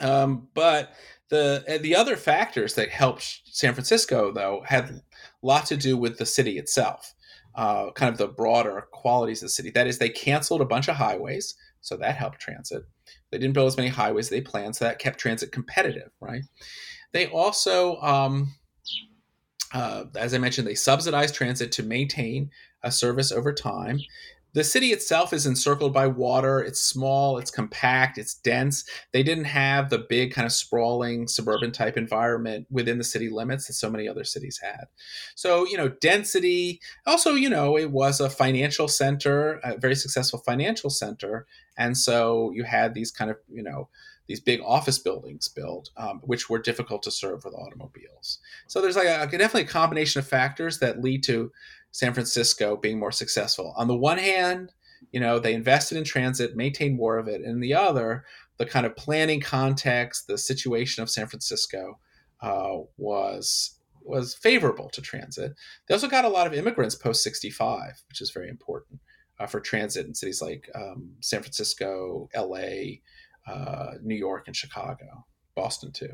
Um, 0.00 0.48
but 0.54 0.94
the 1.28 1.78
the 1.80 1.96
other 1.96 2.16
factors 2.16 2.74
that 2.74 2.90
helped 2.90 3.40
San 3.44 3.74
Francisco, 3.74 4.32
though, 4.32 4.62
had 4.66 4.90
a 4.90 5.02
lot 5.42 5.66
to 5.66 5.76
do 5.76 5.96
with 5.96 6.18
the 6.18 6.26
city 6.26 6.58
itself 6.58 7.13
uh, 7.54 7.90
kind 7.92 8.10
of 8.12 8.18
the 8.18 8.28
broader 8.28 8.88
qualities 8.92 9.42
of 9.42 9.46
the 9.46 9.50
city. 9.50 9.70
That 9.70 9.86
is, 9.86 9.98
they 9.98 10.08
canceled 10.08 10.60
a 10.60 10.66
bunch 10.66 10.88
of 10.88 10.96
highways, 10.96 11.54
so 11.80 11.96
that 11.96 12.16
helped 12.16 12.40
transit. 12.40 12.82
They 13.30 13.38
didn't 13.38 13.54
build 13.54 13.68
as 13.68 13.76
many 13.76 13.88
highways 13.88 14.26
as 14.26 14.30
they 14.30 14.40
planned, 14.40 14.76
so 14.76 14.84
that 14.84 14.98
kept 14.98 15.18
transit 15.18 15.52
competitive, 15.52 16.10
right? 16.20 16.42
They 17.12 17.26
also, 17.28 18.00
um, 18.00 18.54
uh, 19.72 20.04
as 20.16 20.34
I 20.34 20.38
mentioned, 20.38 20.66
they 20.66 20.74
subsidized 20.74 21.34
transit 21.34 21.72
to 21.72 21.82
maintain 21.82 22.50
a 22.82 22.90
service 22.90 23.32
over 23.32 23.52
time. 23.52 24.00
The 24.54 24.64
city 24.64 24.88
itself 24.88 25.32
is 25.32 25.46
encircled 25.46 25.92
by 25.92 26.06
water. 26.06 26.60
It's 26.60 26.80
small, 26.80 27.38
it's 27.38 27.50
compact, 27.50 28.18
it's 28.18 28.34
dense. 28.34 28.84
They 29.12 29.22
didn't 29.22 29.44
have 29.44 29.90
the 29.90 29.98
big 29.98 30.32
kind 30.32 30.46
of 30.46 30.52
sprawling 30.52 31.28
suburban 31.28 31.72
type 31.72 31.96
environment 31.96 32.66
within 32.70 32.98
the 32.98 33.04
city 33.04 33.28
limits 33.28 33.66
that 33.66 33.74
so 33.74 33.90
many 33.90 34.08
other 34.08 34.24
cities 34.24 34.60
had. 34.62 34.86
So, 35.34 35.66
you 35.66 35.76
know, 35.76 35.88
density, 35.88 36.80
also, 37.06 37.34
you 37.34 37.50
know, 37.50 37.76
it 37.76 37.90
was 37.90 38.20
a 38.20 38.30
financial 38.30 38.88
center, 38.88 39.60
a 39.64 39.76
very 39.76 39.96
successful 39.96 40.38
financial 40.38 40.88
center. 40.88 41.46
And 41.76 41.98
so 41.98 42.52
you 42.54 42.62
had 42.64 42.94
these 42.94 43.10
kind 43.10 43.30
of, 43.30 43.38
you 43.52 43.62
know, 43.62 43.88
these 44.26 44.40
big 44.40 44.60
office 44.64 44.98
buildings 44.98 45.48
built, 45.48 45.90
um, 45.96 46.20
which 46.24 46.48
were 46.48 46.58
difficult 46.58 47.02
to 47.02 47.10
serve 47.10 47.44
with 47.44 47.54
automobiles. 47.54 48.38
So 48.66 48.80
there's 48.80 48.96
like 48.96 49.06
a, 49.06 49.26
definitely 49.26 49.62
a 49.62 49.66
combination 49.66 50.18
of 50.18 50.26
factors 50.26 50.78
that 50.78 51.02
lead 51.02 51.22
to 51.24 51.52
San 51.94 52.12
Francisco 52.12 52.76
being 52.76 52.98
more 52.98 53.12
successful. 53.12 53.72
On 53.76 53.86
the 53.86 53.94
one 53.96 54.18
hand, 54.18 54.72
you 55.12 55.20
know, 55.20 55.38
they 55.38 55.54
invested 55.54 55.96
in 55.96 56.02
transit, 56.02 56.56
maintained 56.56 56.96
more 56.96 57.18
of 57.18 57.28
it. 57.28 57.40
And 57.42 57.62
the 57.62 57.74
other, 57.74 58.24
the 58.56 58.66
kind 58.66 58.84
of 58.84 58.96
planning 58.96 59.40
context, 59.40 60.26
the 60.26 60.36
situation 60.36 61.04
of 61.04 61.10
San 61.10 61.28
Francisco 61.28 62.00
uh, 62.42 62.78
was 62.96 63.78
was 64.02 64.34
favorable 64.34 64.90
to 64.90 65.00
transit. 65.00 65.52
They 65.86 65.94
also 65.94 66.08
got 66.08 66.24
a 66.24 66.28
lot 66.28 66.48
of 66.48 66.52
immigrants 66.52 66.96
post 66.96 67.22
65, 67.22 68.02
which 68.08 68.20
is 68.20 68.32
very 68.32 68.48
important 68.48 68.98
uh, 69.38 69.46
for 69.46 69.60
transit 69.60 70.04
in 70.04 70.16
cities 70.16 70.42
like 70.42 70.68
um, 70.74 71.12
San 71.20 71.42
Francisco, 71.42 72.28
LA, 72.34 72.98
uh, 73.46 73.92
New 74.02 74.16
York, 74.16 74.48
and 74.48 74.56
Chicago, 74.56 75.24
Boston 75.54 75.92
too. 75.92 76.12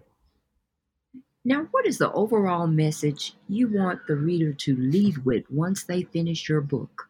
Now, 1.44 1.66
what 1.70 1.86
is 1.86 1.98
the 1.98 2.12
overall 2.12 2.66
message 2.66 3.34
you 3.48 3.68
want 3.68 4.06
the 4.06 4.16
reader 4.16 4.52
to 4.52 4.76
leave 4.76 5.24
with 5.24 5.44
once 5.50 5.84
they 5.84 6.02
finish 6.02 6.48
your 6.48 6.60
book? 6.60 7.08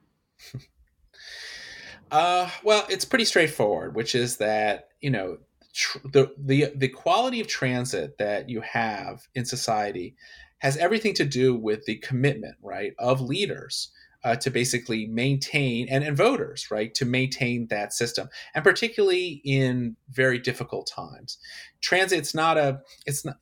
uh, 2.13 2.49
well, 2.63 2.87
it's 2.89 3.05
pretty 3.05 3.25
straightforward, 3.25 3.97
which 3.97 4.15
is 4.15 4.37
that 4.37 4.91
you 5.01 5.11
know 5.11 5.39
tr- 5.75 5.99
the 6.05 6.33
the 6.39 6.73
the 6.77 6.89
quality 6.89 7.41
of 7.41 7.49
transit 7.49 8.19
that 8.19 8.49
you 8.49 8.61
have 8.61 9.27
in 9.35 9.45
society 9.45 10.15
has 10.59 10.77
everything 10.77 11.15
to 11.15 11.25
do 11.25 11.57
with 11.57 11.85
the 11.87 11.97
commitment, 11.97 12.55
right, 12.63 12.93
of 12.99 13.21
leaders. 13.21 13.91
Uh, 14.23 14.37
to 14.37 14.51
basically 14.51 15.07
maintain 15.07 15.89
and, 15.89 16.05
and 16.05 16.15
voters 16.15 16.71
right 16.71 16.93
to 16.93 17.07
maintain 17.07 17.67
that 17.69 17.91
system 17.91 18.29
and 18.55 18.63
particularly 18.63 19.41
in 19.47 19.97
very 20.11 20.39
difficult 20.39 20.87
times 20.87 21.39
transit's 21.81 22.35
not 22.35 22.59
a 22.59 22.79
it's 23.07 23.25
not 23.25 23.39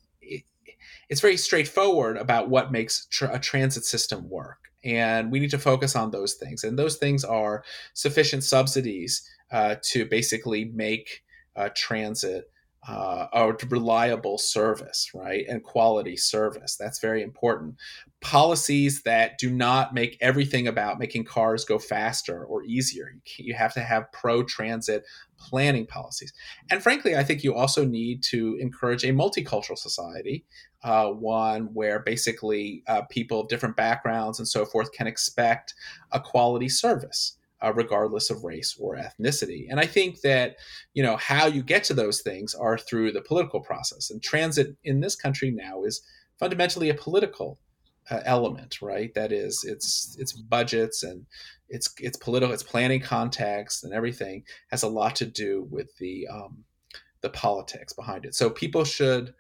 it's 1.09 1.21
very 1.21 1.37
straightforward 1.37 2.17
about 2.17 2.51
what 2.51 2.73
makes 2.73 3.07
tra- 3.07 3.35
a 3.35 3.39
transit 3.39 3.85
system 3.85 4.29
work. 4.29 4.59
And 4.85 5.33
we 5.33 5.41
need 5.41 5.51
to 5.51 5.59
focus 5.59 5.97
on 5.97 6.11
those 6.11 6.35
things. 6.35 6.65
And 6.65 6.79
those 6.79 6.97
things 6.97 7.25
are 7.25 7.65
sufficient 7.95 8.45
subsidies 8.45 9.29
uh, 9.51 9.77
to 9.83 10.05
basically 10.05 10.67
make 10.67 11.25
uh, 11.57 11.71
transit 11.75 12.51
uh, 12.87 13.27
a 13.33 13.53
reliable 13.69 14.39
service, 14.39 15.11
right? 15.15 15.45
And 15.49 15.63
quality 15.63 16.17
service. 16.17 16.77
That's 16.77 17.01
very 17.01 17.23
important. 17.23 17.77
Policies 18.21 19.03
that 19.03 19.39
do 19.39 19.51
not 19.51 19.95
make 19.95 20.17
everything 20.21 20.67
about 20.67 20.99
making 20.99 21.25
cars 21.25 21.65
go 21.65 21.79
faster 21.79 22.45
or 22.45 22.63
easier. 22.65 23.13
You, 23.13 23.47
you 23.47 23.55
have 23.55 23.75
to 23.75 23.81
have 23.81 24.11
pro 24.13 24.43
transit 24.43 25.05
planning 25.39 25.87
policies. 25.87 26.33
And 26.71 26.83
frankly, 26.83 27.17
I 27.17 27.25
think 27.25 27.45
you 27.45 27.55
also 27.55 27.85
need 27.85 28.23
to 28.25 28.57
encourage 28.61 29.05
a 29.05 29.09
multicultural 29.09 29.79
society 29.79 30.45
uh, 30.85 31.09
one 31.09 31.75
where 31.75 31.99
basically 32.01 32.83
uh, 32.87 33.03
people 33.03 33.41
of 33.41 33.49
different 33.49 33.77
backgrounds 33.77 34.39
and 34.39 34.47
so 34.47 34.65
forth 34.65 34.93
can 34.93 35.07
expect 35.07 35.75
a 36.13 36.21
quality 36.21 36.69
service. 36.69 37.38
Uh, 37.61 37.73
regardless 37.75 38.31
of 38.31 38.45
race 38.45 38.77
or 38.79 38.95
ethnicity. 38.95 39.67
And 39.69 39.81
I 39.81 39.87
think 39.87 40.21
that, 40.21 40.59
you 40.95 41.03
know, 41.03 41.17
how 41.17 41.47
you 41.47 41.61
get 41.65 41.83
to 41.85 41.95
those 41.95 42.23
things 42.23 42.55
are 42.55 42.79
through 42.79 43.11
the 43.11 43.21
political 43.21 43.61
process. 43.61 44.11
And 44.11 44.23
transit 44.23 44.77
in 44.85 45.01
this 45.01 45.17
country 45.17 45.51
now 45.51 45.83
is 45.83 46.01
fundamentally 46.39 46.89
a 46.89 46.95
political 46.95 47.59
uh, 48.11 48.21
element, 48.25 48.81
right? 48.81 49.13
That 49.15 49.33
is, 49.33 49.65
it's 49.65 50.17
it's 50.21 50.33
budgets 50.33 51.03
and 51.03 51.27
it's 51.69 51.93
it's 51.99 52.17
political, 52.17 52.55
it's 52.55 52.63
planning 52.63 53.01
context 53.01 53.83
and 53.83 53.93
everything 53.93 54.45
has 54.71 54.85
a 54.85 54.89
lot 54.89 55.17
to 55.17 55.27
do 55.27 55.67
with 55.69 55.89
the 55.99 56.29
um, 56.29 56.65
the 57.23 57.31
politics 57.31 57.93
behind 57.93 58.25
it. 58.25 58.37
So 58.37 58.51
people 58.51 58.85
should 58.85 59.35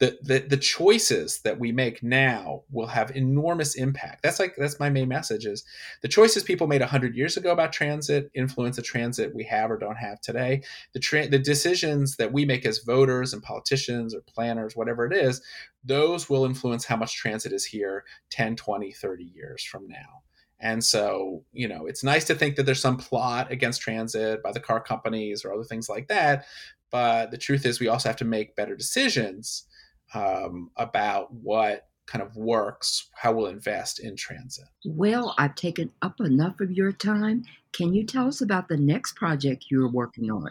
the, 0.00 0.18
the 0.22 0.40
the 0.40 0.56
choices 0.56 1.40
that 1.44 1.60
we 1.60 1.70
make 1.70 2.02
now 2.02 2.62
will 2.70 2.88
have 2.88 3.14
enormous 3.14 3.76
impact. 3.76 4.22
That's 4.22 4.40
like 4.40 4.56
that's 4.56 4.80
my 4.80 4.90
main 4.90 5.08
message 5.08 5.46
is 5.46 5.64
the 6.02 6.08
choices 6.08 6.42
people 6.42 6.66
made 6.66 6.80
100 6.80 7.14
years 7.14 7.36
ago 7.36 7.52
about 7.52 7.72
transit 7.72 8.28
influence 8.34 8.76
the 8.76 8.82
transit 8.82 9.34
we 9.34 9.44
have 9.44 9.70
or 9.70 9.78
don't 9.78 9.96
have 9.96 10.20
today. 10.20 10.62
The 10.94 11.00
tra- 11.00 11.28
the 11.28 11.38
decisions 11.38 12.16
that 12.16 12.32
we 12.32 12.44
make 12.44 12.66
as 12.66 12.80
voters 12.80 13.32
and 13.32 13.42
politicians 13.42 14.14
or 14.14 14.22
planners 14.22 14.74
whatever 14.74 15.06
it 15.06 15.12
is, 15.12 15.40
those 15.84 16.28
will 16.28 16.44
influence 16.44 16.84
how 16.84 16.96
much 16.96 17.16
transit 17.16 17.52
is 17.52 17.64
here 17.64 18.04
10, 18.30 18.56
20, 18.56 18.90
30 18.90 19.24
years 19.24 19.62
from 19.62 19.86
now. 19.86 20.22
And 20.58 20.82
so, 20.82 21.44
you 21.52 21.68
know, 21.68 21.86
it's 21.86 22.02
nice 22.02 22.24
to 22.24 22.34
think 22.34 22.56
that 22.56 22.64
there's 22.64 22.80
some 22.80 22.96
plot 22.96 23.52
against 23.52 23.82
transit 23.82 24.42
by 24.42 24.50
the 24.50 24.60
car 24.60 24.80
companies 24.80 25.44
or 25.44 25.52
other 25.52 25.64
things 25.64 25.88
like 25.88 26.08
that. 26.08 26.46
But 26.90 27.30
the 27.30 27.38
truth 27.38 27.66
is, 27.66 27.80
we 27.80 27.88
also 27.88 28.08
have 28.08 28.16
to 28.16 28.24
make 28.24 28.56
better 28.56 28.74
decisions 28.74 29.66
um, 30.14 30.70
about 30.76 31.32
what 31.32 31.88
kind 32.06 32.22
of 32.22 32.36
works, 32.36 33.08
how 33.14 33.32
we'll 33.32 33.46
invest 33.46 33.98
in 33.98 34.16
transit. 34.16 34.66
Well, 34.84 35.34
I've 35.38 35.54
taken 35.54 35.90
up 36.02 36.20
enough 36.20 36.60
of 36.60 36.70
your 36.70 36.92
time. 36.92 37.44
Can 37.72 37.94
you 37.94 38.04
tell 38.04 38.28
us 38.28 38.40
about 38.40 38.68
the 38.68 38.76
next 38.76 39.16
project 39.16 39.66
you're 39.70 39.90
working 39.90 40.30
on? 40.30 40.50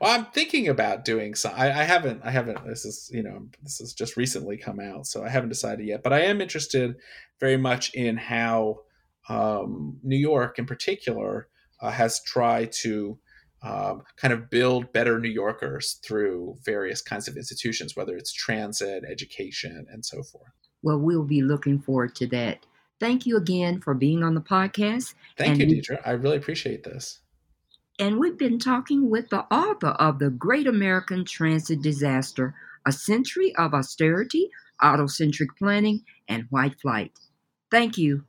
Well, 0.00 0.16
I'm 0.16 0.26
thinking 0.26 0.68
about 0.68 1.04
doing 1.04 1.34
some. 1.34 1.52
I, 1.56 1.70
I, 1.70 1.82
haven't. 1.84 2.20
I 2.24 2.30
haven't. 2.30 2.64
This 2.66 2.84
is 2.84 3.10
you 3.12 3.22
know 3.22 3.48
this 3.62 3.78
has 3.78 3.92
just 3.92 4.16
recently 4.16 4.56
come 4.56 4.78
out, 4.78 5.06
so 5.06 5.24
I 5.24 5.28
haven't 5.28 5.48
decided 5.48 5.86
yet. 5.86 6.02
But 6.02 6.12
I 6.12 6.20
am 6.20 6.40
interested 6.40 6.94
very 7.40 7.56
much 7.56 7.92
in 7.94 8.16
how 8.16 8.80
um, 9.28 9.98
New 10.02 10.16
York, 10.16 10.58
in 10.58 10.66
particular, 10.66 11.48
uh, 11.80 11.90
has 11.90 12.22
tried 12.22 12.72
to 12.82 13.18
um, 13.62 14.02
kind 14.16 14.32
of 14.32 14.50
build 14.50 14.92
better 14.92 15.18
New 15.18 15.28
Yorkers 15.28 16.00
through 16.04 16.56
various 16.64 17.02
kinds 17.02 17.28
of 17.28 17.36
institutions, 17.36 17.96
whether 17.96 18.16
it's 18.16 18.32
transit, 18.32 19.04
education, 19.08 19.86
and 19.90 20.04
so 20.04 20.22
forth. 20.22 20.52
Well, 20.82 20.98
we'll 20.98 21.24
be 21.24 21.42
looking 21.42 21.80
forward 21.80 22.14
to 22.16 22.26
that. 22.28 22.64
Thank 23.00 23.26
you 23.26 23.36
again 23.36 23.80
for 23.80 23.94
being 23.94 24.22
on 24.22 24.34
the 24.34 24.40
podcast. 24.40 25.14
Thank 25.36 25.60
and 25.60 25.70
you, 25.70 25.82
Deidre. 25.82 26.00
I 26.04 26.12
really 26.12 26.36
appreciate 26.36 26.84
this. 26.84 27.20
And 27.98 28.18
we've 28.18 28.38
been 28.38 28.60
talking 28.60 29.10
with 29.10 29.28
the 29.28 29.44
author 29.52 29.88
of 29.88 30.20
The 30.20 30.30
Great 30.30 30.68
American 30.68 31.24
Transit 31.24 31.82
Disaster 31.82 32.54
A 32.86 32.92
Century 32.92 33.54
of 33.56 33.74
Austerity, 33.74 34.50
Autocentric 34.80 35.48
Planning, 35.58 36.04
and 36.28 36.44
White 36.50 36.80
Flight. 36.80 37.18
Thank 37.70 37.98
you. 37.98 38.24